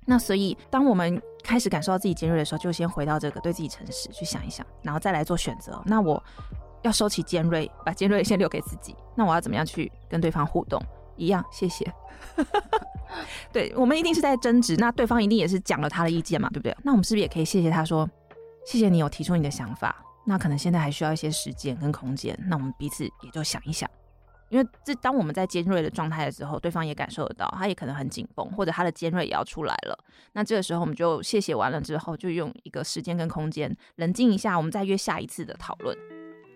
[0.05, 5.83] 那所以，当我们开始感受到自己尖锐的时候，就先回到这个对自己诚实，去想一想，然后再来做选择。
[5.87, 6.23] 那我
[6.83, 8.95] 要收起尖锐，把尖锐先留给自己。
[9.15, 10.79] 那我要怎么样去跟对方互动？
[11.17, 11.91] 一样，谢谢。
[13.51, 16.77] 对，我们一定是在争执，那对方一定也是讲了他的意见嘛，对不对？
[16.85, 18.07] 那我们是不是也可以谢谢他说，
[18.67, 23.91] 谢谢你有提出你的想法，那可能现在还需要一些时间跟空间，那我们彼此也就想一想。
[24.49, 29.99] 因为这当我们在尖锐的状态的时候，对方也感受得到，他也可能很紧绷，或者他的尖锐也要出来了。
[30.33, 35.97] 那这个时候我们就谢谢完了之后，就用一个时间跟空间冷静一下，我们再约下一次的讨论。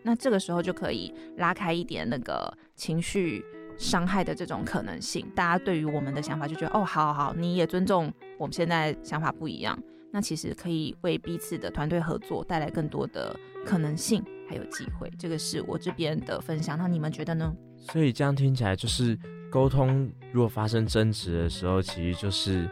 [0.02, 3.44] 那这个时候就可以拉开一点那个情绪
[3.76, 5.30] 伤害的这种可能性。
[5.34, 9.78] 大家对于我们的想法就觉得哦，好好好，你也尊重我们现在想法不一样。
[10.12, 15.10] 那其实可以为彼此的团队合作带来更多的可能性还有机会。
[15.18, 16.78] 这个是我这边的分享。
[16.78, 17.54] 那你们觉得呢？
[17.80, 19.18] 所以这样听起来就是
[19.50, 22.68] 沟通，如果发生争执的时候，其实就是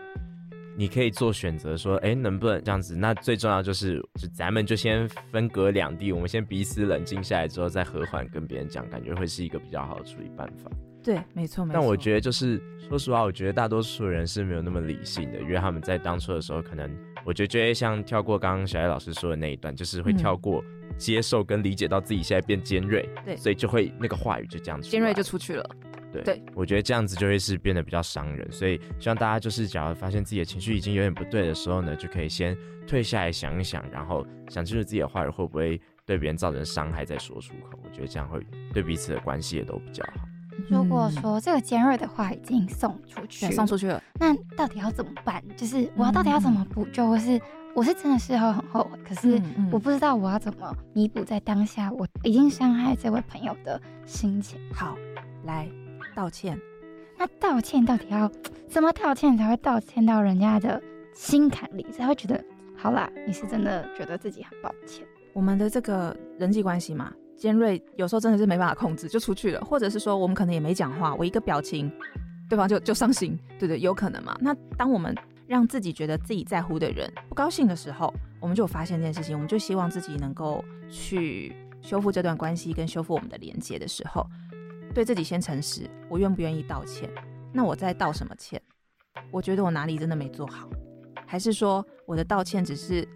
[0.76, 2.94] 你可以做选择，说，哎，能不能这样子？
[2.94, 10.70] 那最重要就是，就咱们就先分隔两地，我们先彼此冷静下来之后，再和缓跟别人讲，感觉会是一个比较好的处理办法。
[11.02, 11.80] 对，没错，没错。
[11.80, 16.88] 但我觉得就是，说实话，我觉得大多数人是没有那么理性的，因为他们在当初的时候，可能
[17.24, 20.62] 我觉得就会像跳过刚刚小艾老师说的那一段，就是会跳过。
[20.98, 25.64] 嗯接受跟理解到自己现在变尖锐，对，所以就会那个话语就这样，尖锐就出去了。
[26.10, 37.78] 对，对，我觉得这样子就会是变得比较伤人，所以希望大家就是，假如发现自己的情绪已经有点不对的时候呢，就可以先退下来想一想，然后想清楚自己的话语会不会对别人造成伤害，再说出口。
[37.84, 38.40] 我觉得这样会
[38.72, 40.26] 对彼此的关系也都比较好。
[40.68, 45.44] 如果说这个尖锐的话已经送出去，送出去了，那到底要怎么办？
[45.56, 47.40] 就是我要到底要怎么补救，或是？
[47.74, 49.40] 我是真的事后很后悔，可是
[49.70, 54.58] 我不知道我要怎么弥补在当下我已经伤害这位朋友的心情。
[54.74, 54.96] 好，
[55.44, 55.68] 来
[56.14, 56.58] 道歉。
[57.16, 58.30] 那道歉到底要
[58.68, 60.80] 怎么道歉才会道歉到人家的
[61.14, 62.42] 心坎里，才会觉得
[62.76, 65.06] 好啦，你是真的觉得自己很抱歉？
[65.32, 71.90] 我们的这个人际关系嘛，尖锐有时候真的是没办法控制，就出去了，或者是说我们可能也没讲话，我一个表情，
[72.48, 74.36] 对方就就伤心，对对，有可能嘛。
[74.40, 75.14] 那当我们
[75.48, 84.26] 让自己觉得自己在乎的人不高兴的时候，我们就发现这件事情，我们就希望自己能够去修复这段关系跟修复我们的连接的时候，
[84.94, 87.10] 对自己先诚实，我愿不愿意道歉？
[87.50, 88.60] 那我在道什么歉？
[89.30, 90.68] 我觉得我哪里真的没做好，
[91.26, 93.08] 还是说我的道歉只是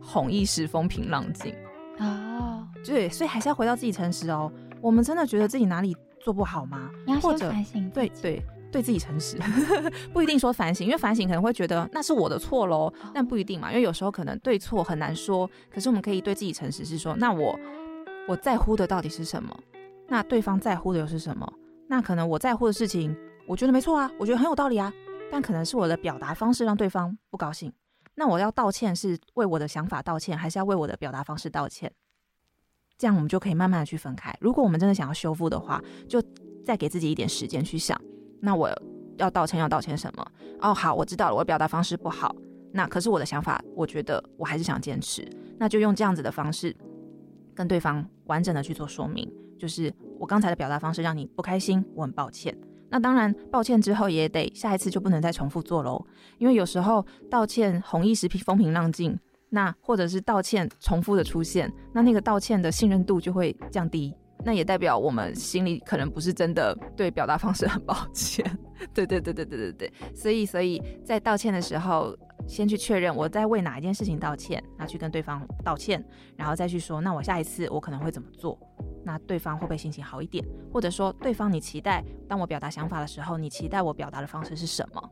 [0.00, 1.54] 哄一时风平浪静？
[1.98, 4.52] 哦，对，所以还是要回到自己诚实哦。
[4.82, 6.90] 我们真的觉得自己哪里做不好吗？
[7.06, 7.88] 你要先反省。
[7.90, 8.42] 对对。
[8.72, 9.36] 对自己诚实，
[10.12, 15.48] 不一定说反省，因为反省可能会觉得那是我的错喽，但不一定嘛，因为有时候可能对错很难说。
[15.70, 17.58] 可是我们可以对自己诚实，是说，那我
[18.26, 19.56] 我在乎的到底是什么？
[20.08, 21.52] 那对方在乎的又是什么？
[21.86, 23.14] 那可能我在乎的事情，
[23.46, 24.92] 我觉得没错啊，我觉得很有道理啊，
[25.30, 27.72] 但可能是我的表达方式让对方不高兴。
[28.14, 31.92] 那我要道歉是为我的想法道歉，还是要为我的表达方式道歉？
[32.98, 34.34] 这样我们就可以慢慢的去分开。
[34.40, 36.22] 如果我们真的想要修复的话，就
[36.64, 38.00] 再给自己一点时间去想。
[38.44, 38.68] 那我
[39.18, 40.26] 要道歉，要道歉什么？
[40.60, 42.34] 哦，好，我知道了，我表达方式不好。
[42.72, 45.24] 那可是我的想法，我觉得我还是想坚持。
[45.58, 46.74] 那就用这样子的方式
[47.54, 52.52] 跟对方完整的去做说明，就是我刚才的表达方式让你不开心，我很抱歉。
[52.88, 56.04] 那当然，抱歉之后也得下一次就不能再重复做喽，
[56.38, 59.16] 因为有时候道歉红一时风平浪静，
[59.50, 64.14] 那或者是道歉重复的出现，那那个道歉的信任度就会降低。
[64.44, 68.44] 那也代表我们心里可能不是真的对表达方式很抱歉，
[68.92, 72.16] 对对对对对对对，所以所以在道歉的时候，
[72.46, 76.04] 先去确认我在为哪一件事情道歉，那去跟对方道歉，
[76.36, 78.58] 然后再去说，那我下一次我可能会怎么做，
[79.04, 80.44] 那对方会不会心情好一点？
[80.72, 85.10] 或者说对方你期待当我表达想法的时候，你期待我表达的方式是什么？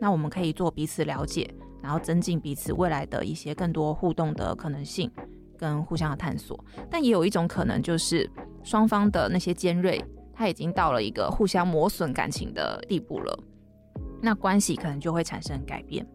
[0.00, 1.52] 那我们可以做彼此了解，
[1.82, 5.10] 然后增进彼此未来的一些更多互动的可能性
[5.58, 6.64] 跟互相的探索。
[6.88, 8.30] 但也有一种可能就是。
[8.64, 10.04] 双方的那些尖锐，
[10.34, 13.38] 他已经到了一个互相磨损感情的地步了，
[14.20, 16.06] 那关系可能就会产生改变。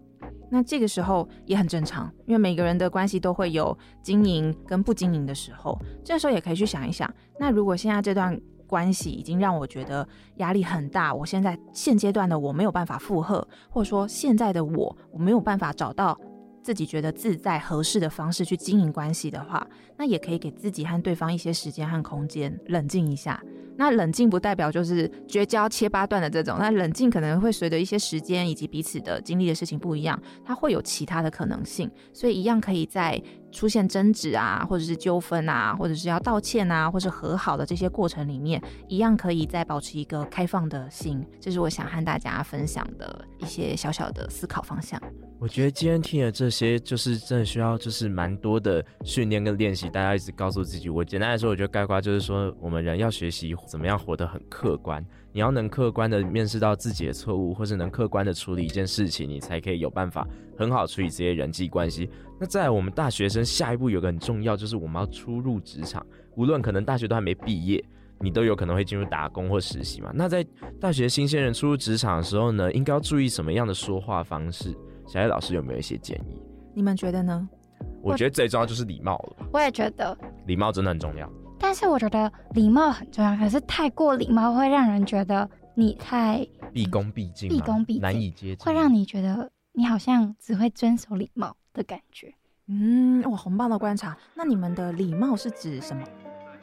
[0.52, 5.76] 那这个时候也很正常，因为每个人的关系都会有经营跟不经营的时候。
[6.04, 16.20] 这时候也可以去想一想，那如果现在这段关系已经让我觉得压力很大，我现在现阶段的我没有办法负荷，或者说现在的我我没有办法找到。
[16.64, 23.44] 自己觉得自在合适的方式去经营关系的话，那也可以给自己和对方一些时间和空间，冷静一下。
[23.76, 31.90] 那冷静不代表就是绝交切八段的这种，那冷静可能会随着一些时间以及彼此的经历的事情不一样，它会有其他的可能性。
[32.14, 33.20] 所以一样可以在
[33.52, 41.26] 出现争执啊，或者是纠纷啊，或者是要道歉啊，或是和好的这些过程里面，一样可以再保持一个开放的心。
[41.42, 45.02] 这是我想和大家分享的一些小小的思考方向。
[45.44, 49.90] 我觉得今天听的这些，就是真的需要，就是蛮多的训练跟练习。
[49.90, 55.06] 大家一直告诉自己，我简单来说，我觉得概括就是说，我们人要学习怎么样活得很客观。
[55.34, 60.26] 你要能客观的面试到自己的错误，或是能客观的处理一件事情，你才可以有办法
[60.58, 62.10] 很好处理这些人际关系。
[62.40, 66.06] 那在我们大学生下一步有个很重要，就是我们要初入职场，
[66.38, 67.84] 无论可能大学都还没毕业，
[68.22, 70.10] 你都有可能会进入打工或实习嘛。
[70.16, 70.42] 那在
[70.80, 74.74] 大学新鲜人初入职场的时候呢，应该要注意什么样的说话方式？
[75.14, 76.42] 小叶老师有没有一些建议？
[76.74, 77.48] 你们觉得呢？
[78.02, 79.46] 我觉得最重要就是礼貌了。
[79.54, 81.30] 我也觉得礼貌真的很重要。
[81.60, 86.44] 但是我觉得礼貌很重要，可是太过礼貌会让人觉得你太
[86.74, 92.34] 毕恭毕敬，毕恭毕敬，难以接近，会让你觉得你好像只会遵守礼貌的感觉。
[92.66, 94.18] 嗯，哇，很棒的观察。
[94.34, 96.04] 那你们的礼貌是指什么？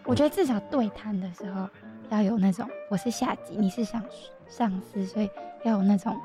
[0.04, 1.68] 我觉得至少对谈的时候
[2.08, 4.04] 要有那种，我是下级，你是上
[4.48, 5.30] 上司，所以
[5.62, 6.18] 要有那种。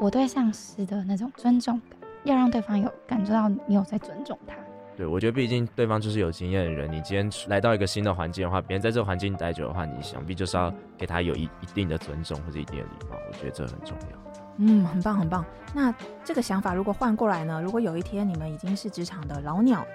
[0.00, 4.54] 我对上司的那种尊重感，要让对方有感受到你有在尊重他。
[4.96, 13.16] 对，我觉得毕竟对方就是有经验的人，你今天来到一个新的环境的话，别人在这个环境待久的话，你想必就是要给他有一一定的尊重或者一定的礼貌。
[13.28, 14.32] 我觉得这很重要。
[14.56, 15.44] 嗯，很棒很棒。
[15.74, 15.94] 那
[16.24, 17.60] 这个想法如果换过来呢？
[17.62, 19.86] 如果有一天你们已经是职场的老鸟，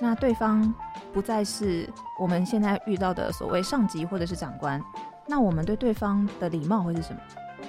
[0.00, 0.74] 那对方
[1.12, 1.88] 不再是
[2.18, 4.82] 我们现在遇到的所谓上级或者是长官，
[5.28, 7.20] 那我们对对方的礼貌会是什么？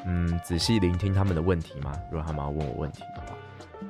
[0.05, 1.93] 嗯，仔细聆听他们的问题吗？
[2.11, 3.35] 如果他们要问我问题的话，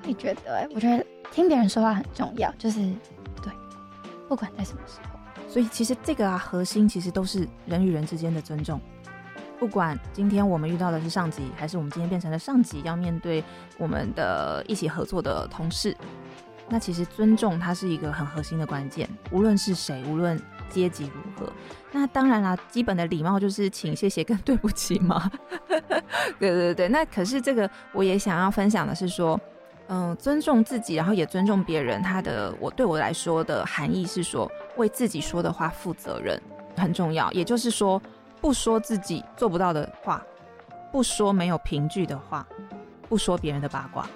[0.04, 0.68] 你觉得、欸？
[0.76, 2.80] 我觉得听别人说话很重要，就是
[3.42, 3.52] 对，
[4.28, 5.20] 不管在什么时候。
[5.50, 8.80] 所以其实这个啊，核心其实都是人与人之间的尊重。
[9.60, 13.44] 不管今天我们遇到的是上级，还是我们今天变成了上级，要面对
[13.78, 15.96] 我们的一起合作的同事，
[16.70, 19.10] 那其实尊重它是一个很核心的关键。
[19.32, 20.40] 无论是谁，无论。
[20.74, 21.52] 阶级如何？
[21.92, 25.32] 那当然啦，基本的礼貌就是请、谢谢跟 对不起嘛。
[26.40, 29.40] 对对对，那可是这个我也想要分享的是说，
[29.88, 32.02] 嗯、呃，尊重自己，然后也尊重别人。
[32.02, 36.42] 他的我对我来说的含义是说，为自己说的话负责任
[36.76, 37.32] 很重要。
[37.32, 38.02] 也就是说，
[38.42, 40.24] 不说自己做不到的话，
[40.92, 42.46] 不说没有凭据的话，
[43.08, 44.10] 不说别人的八卦。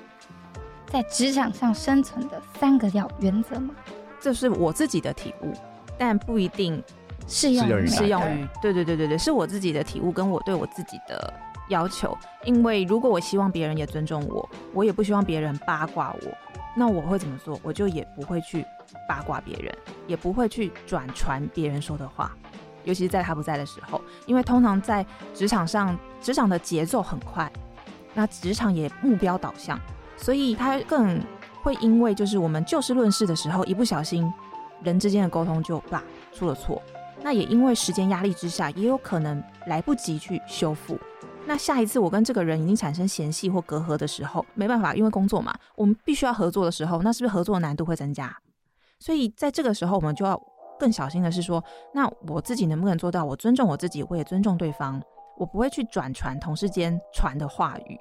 [0.87, 3.75] 在职场上生存的三个要原则吗？
[4.19, 5.53] 这是我自己的体悟。
[5.97, 6.81] 但不一定
[7.27, 11.33] 适用于适用于，对对对对对，是我自己的体悟跟我对我自己的
[11.69, 12.17] 要求。
[12.45, 16.37] 因为如果我希望别人也尊重我，我也不希望别人八卦我，
[16.75, 17.59] 那我会怎么做？
[17.63, 18.65] 我就也不会去
[19.09, 19.75] 八卦别人，
[20.07, 22.31] 也不会去转传别人说的话，
[22.85, 24.01] 尤其是在他不在的时候。
[24.25, 27.51] 因为通常在职场上，职场的节奏很快，
[28.13, 29.77] 那职场也目标导向，
[30.15, 31.19] 所以他更
[31.61, 34.31] 会因为就是我们就事论事的时候，一不小心。
[34.83, 36.81] 人之间的沟通就吧出了错，
[37.21, 40.97] 那也因为时间压力之下，也有可能来不及去修复。
[41.45, 48.35] 那下一次我跟这个人已经产生嫌隙或隔阂的时候，没办法，因为工作嘛，我们必须要合作的时候，那是不是合作的难度会增加？
[48.99, 50.37] 所以在这个时候，我们就要
[50.77, 51.63] 更小心的是说，
[51.93, 53.23] 那我自己能不能做到？
[53.23, 55.01] 我尊重我自己，我也尊重对方，
[55.37, 57.97] 我不会去转传同事间传的话语，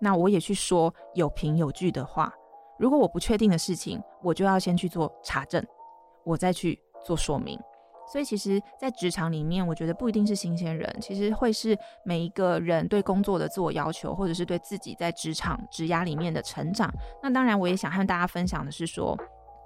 [0.00, 2.32] 那我也去说有凭有据的话。
[2.78, 5.62] 如果我不确定的事情，我就要先去做查证。
[6.24, 7.58] 我再去做说明，
[8.10, 16.92] 所以其实，在职场里面，我觉得不一定是新鲜人，其实会是每一个人对工作的自我要求，或者是对自己在职场职涯里面的成长。
[17.22, 19.16] 那当然，我也想和大家分享的是说，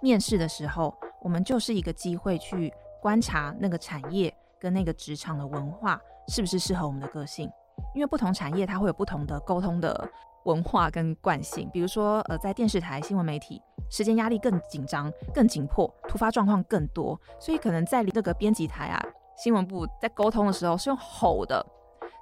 [0.01, 7.51] 面试的时候，我们就是一个机会去观察那个产业跟那个职场的文化是不是适合我们的个性，
[7.95, 10.09] 因为不同产业它会有不同的沟通的。
[10.45, 19.03] 文化跟惯性，比如说，呃，在电视台、新闻媒体，时间压力更紧张、更紧迫，突发状况更多，所以可能在那个编辑台啊、
[19.37, 21.65] 新闻部在沟通的时候是用吼的，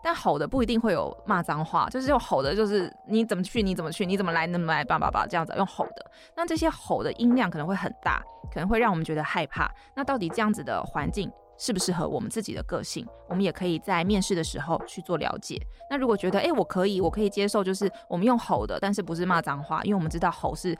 [0.03, 6.11] 但吼的不一定会有骂脏话，就是用吼的，就是你怎么去，你怎么去，你怎么来，你怎么来，叭叭叭这样子用吼的。
[6.37, 9.71] 那这些吼的音量可能会很大，可能会让我们觉得害怕。
[9.95, 15.61] 那到底这样子的环境，适不适合我们自己的个性，我们也可以在面试的时候去做了解。
[15.89, 20.77] 那如果觉得，哎、我可以，我可以接受，就是我们用吼的，但是不是骂脏话，因为我们知道吼是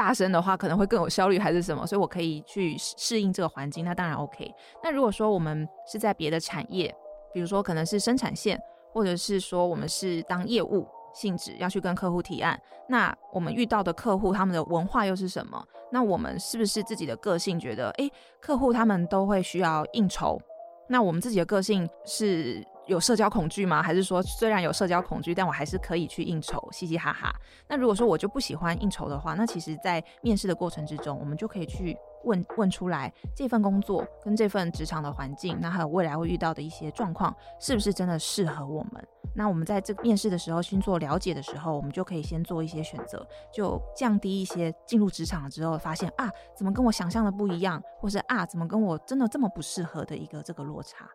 [0.00, 4.50] 大声的话，可能会更有效率，还是什么，所以我可以去适应这个环境，那当然 OK。
[4.82, 6.94] 那如果说我们是在别的产业，
[7.34, 8.58] 比如说可能是生产线，
[8.94, 10.88] 或者是说我们是当业务。
[11.12, 12.56] 性质要去跟客户提案，
[12.88, 15.60] 那我们遇到的客户他们的文化又是什么？
[15.90, 18.08] 那我们是不是自己的个性觉得，诶，
[18.40, 20.40] 客户他们都会需要应酬，
[20.88, 23.80] 那我们自己的个性是有社交恐惧吗？
[23.80, 27.32] 还是说虽然有社交恐惧，但我还是可以去应酬，嘻嘻哈哈？
[27.68, 39.06] 那如果说我就不喜欢应酬的话，那其实在面试的过程之中，我们就可以去问问出来这份工作跟这份职场的环境，那还有未来会遇到的一些状况，是不是真的适合我们？
[39.36, 43.24] 那我们在这面试的时候，先做了解的时候，我们就可以先做一些选择，
[43.54, 51.08] 就降低一些进入职场之后发现啊，怎么跟我想象的不一样，或是啊，怎么跟我真的这么不适合的一个这个落差。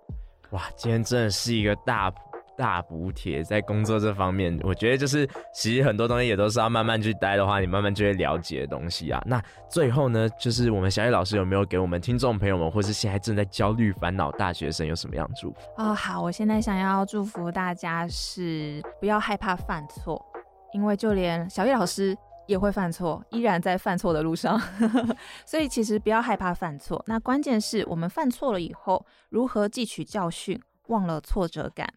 [0.51, 2.11] 哇，今天真的是一个大
[2.57, 9.21] 大补帖，在工作这方面，我觉得就是其实很多东西也都是要慢慢去待的话，你慢慢就会了解的东西啊。
[9.25, 15.57] 那最后呢，就是我们小叶老师有没有给我们听众朋友们，或是现在正在焦虑烦恼大学生有什么样祝福？
[15.77, 20.25] 哦，好，我现在想要祝福大家是不要害怕犯错，
[20.71, 22.15] 因为就连小叶老师
[22.47, 24.59] 也会犯错，依然在犯错的路上，
[25.45, 27.03] 所以其实不要害怕犯错。
[27.07, 31.91] 那关键是我们犯错了以后，如何汲取教训，忘了挫折感。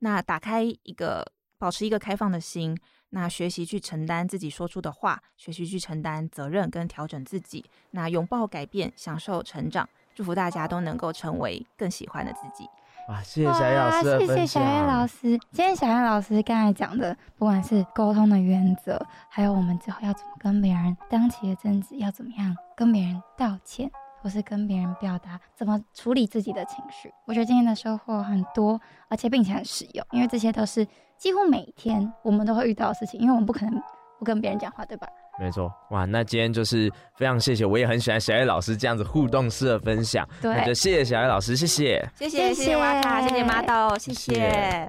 [0.00, 1.24] 那打开一个，
[1.58, 2.76] 保持一个开放的心，
[3.10, 12.66] 那学习去承担自己说出的话，学习去承担责任跟调整自己，那拥抱改变，享受成长，祝福大家都能够成为更喜欢的自己。
[13.10, 14.18] 哇，谢谢小叶老师。
[14.20, 15.36] 谢谢小叶老师。
[15.50, 23.90] 今天小叶老师刚才讲的，不管是沟通的原则，还有我们之后要怎么跟别人当起的争执，要怎么样跟别人道歉。
[24.22, 30.86] 或是跟别人表达怎么处理自己的情绪，我觉得今天的收获很多，而且并且很实用，因为这些都是
[31.16, 33.82] 几乎每天我们都会遇到的事情，因为我们不可能
[34.18, 35.08] 不跟别人讲话，对吧？
[35.38, 44.86] 没错，哇，那今天就是非常谢谢，我也很喜欢小叶老师这样子互动式的分享，对，那就谢谢小叶老师，谢谢，谢谢，谢谢哇卡，谢谢马豆，谢谢。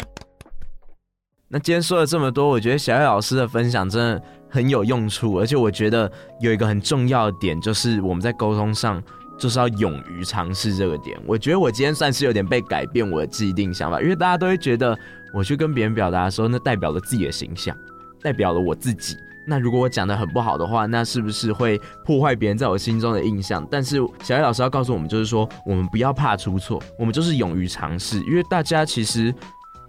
[1.47, 9.01] 那今天说了这么多，我觉得小叶老师的分享真的很有用处，而且我觉得有一个很重要的点，就是我们在沟通上。
[9.39, 14.95] 就是要勇于尝试这个点，我觉得我今天算是有点被改变我的既定想法，因为大家都会觉得
[15.33, 17.75] 我去跟别人表达的时候，那代表了自己的形象，
[18.21, 19.17] 代表了我自己。
[19.45, 23.67] 那如果我讲得很不好的话，那是不是会破坏别人在我心中的印象？
[23.69, 29.33] 但是小叶老师要告诉我们，就是说我们不要怕出错，我们就是勇于尝试，因为大家其实。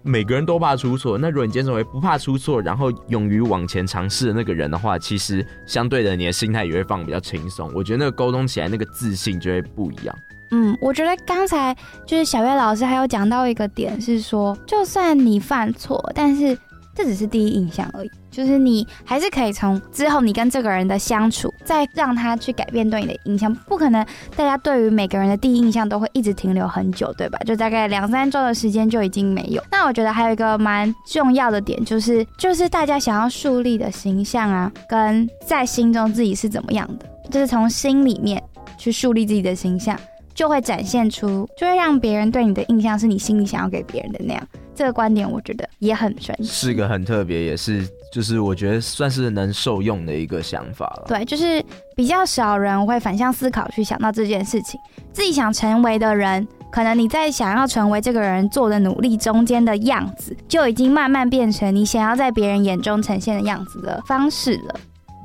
[0.05, 7.71] 每个人都怕出错，那如果你坚持为不怕出错，然后勇于往前尝试的那个人的话，其实相对的你的心态也会放比较轻松。
[7.73, 10.13] 我觉得那个沟通起来那个自信就会不一样。
[10.51, 11.73] 嗯，我觉得刚才
[12.05, 16.57] 就是小叶老师还有讲到一个点是说，就算你犯错，但是。
[16.95, 23.53] 这只是第一印象而已，就是你还是可以从之后你跟这个人的相处，再让他去改变对你的印象。
[23.67, 27.39] 不可能大家对于每个人的第一印象都会一直停留很久，对吧？
[27.45, 29.63] 就大概两三周的时间就已经没有。
[29.71, 38.41] 那我觉得还有一个蛮重要的点，就是就是大家想要树立的形象啊，跟在心中自己是怎么样的，就是从心里面
[38.77, 39.99] 去树立自己的形象，
[40.35, 44.47] 就会展现出，就会让别人对你的印象是你心里想要给别人的那样。
[44.75, 51.05] 这个观点我觉得也很神奇，是个很特别，也是就是我觉得算是能受用的一个想法了。
[51.07, 51.63] 对，就是
[51.95, 54.79] 比较少人会反向思考去想到这件事情。
[55.11, 64.75] 自己想成为的人，可能你在想要成为这个人做的努力中间的样子，就已经慢慢变成你想要在别人眼中呈现的样子的方式了。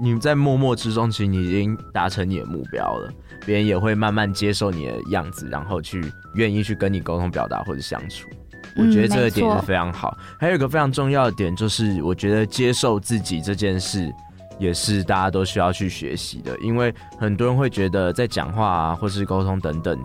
[0.01, 3.11] 你在默默之中，其实你已经达成你的目标了，
[3.45, 8.29] 别人也会慢慢接受你的样子，然后去愿意去跟你沟通、表达或者相处。
[8.77, 14.13] 我觉得这个点是非常好，还有一个非常重要的点就是，我觉得接受自己这件事
[14.59, 16.57] 也是大家都需要去学习的。
[16.61, 19.99] 因为很多人会觉得在讲话啊，或是沟通等等，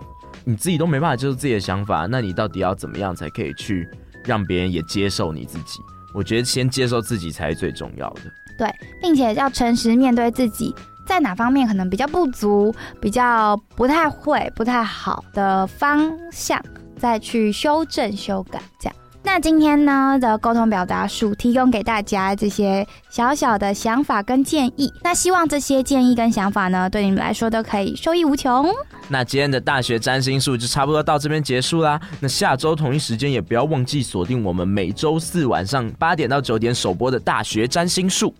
[0.44, 3.88] 你自己都没办法接受自己的想法，那你到底要怎么样才可以去
[4.24, 5.80] 让别人也接受你自己？
[6.12, 8.22] 我觉得先接受自己才是最重要的。
[8.56, 10.72] 对，并且要诚实面对自己，
[11.04, 16.60] 在哪方面可能比较不足，比较不太会、不太好的方向。
[17.04, 18.96] 再去修正、修改，这样。
[19.22, 24.90] 那今天呢的沟通表达术提供给大家这些小小的想法跟建议。
[25.02, 28.66] 那希望这些建议跟想法呢，对你们来说都可以受益无穷。
[29.08, 32.00] 那今天的大学占星术就差不多到这边结束啦。
[32.20, 38.34] 那下周同一时间也不要忘记锁定我们每周四晚上八点到九点首播的大学占星术。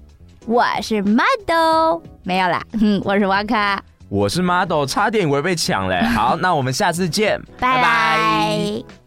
[0.46, 3.82] 我是 Model，没有啦，哼，我是瓦卡。
[4.08, 6.02] 我是 Model，差点以为被抢嘞。
[6.02, 9.03] 好，那我们下次见，拜拜。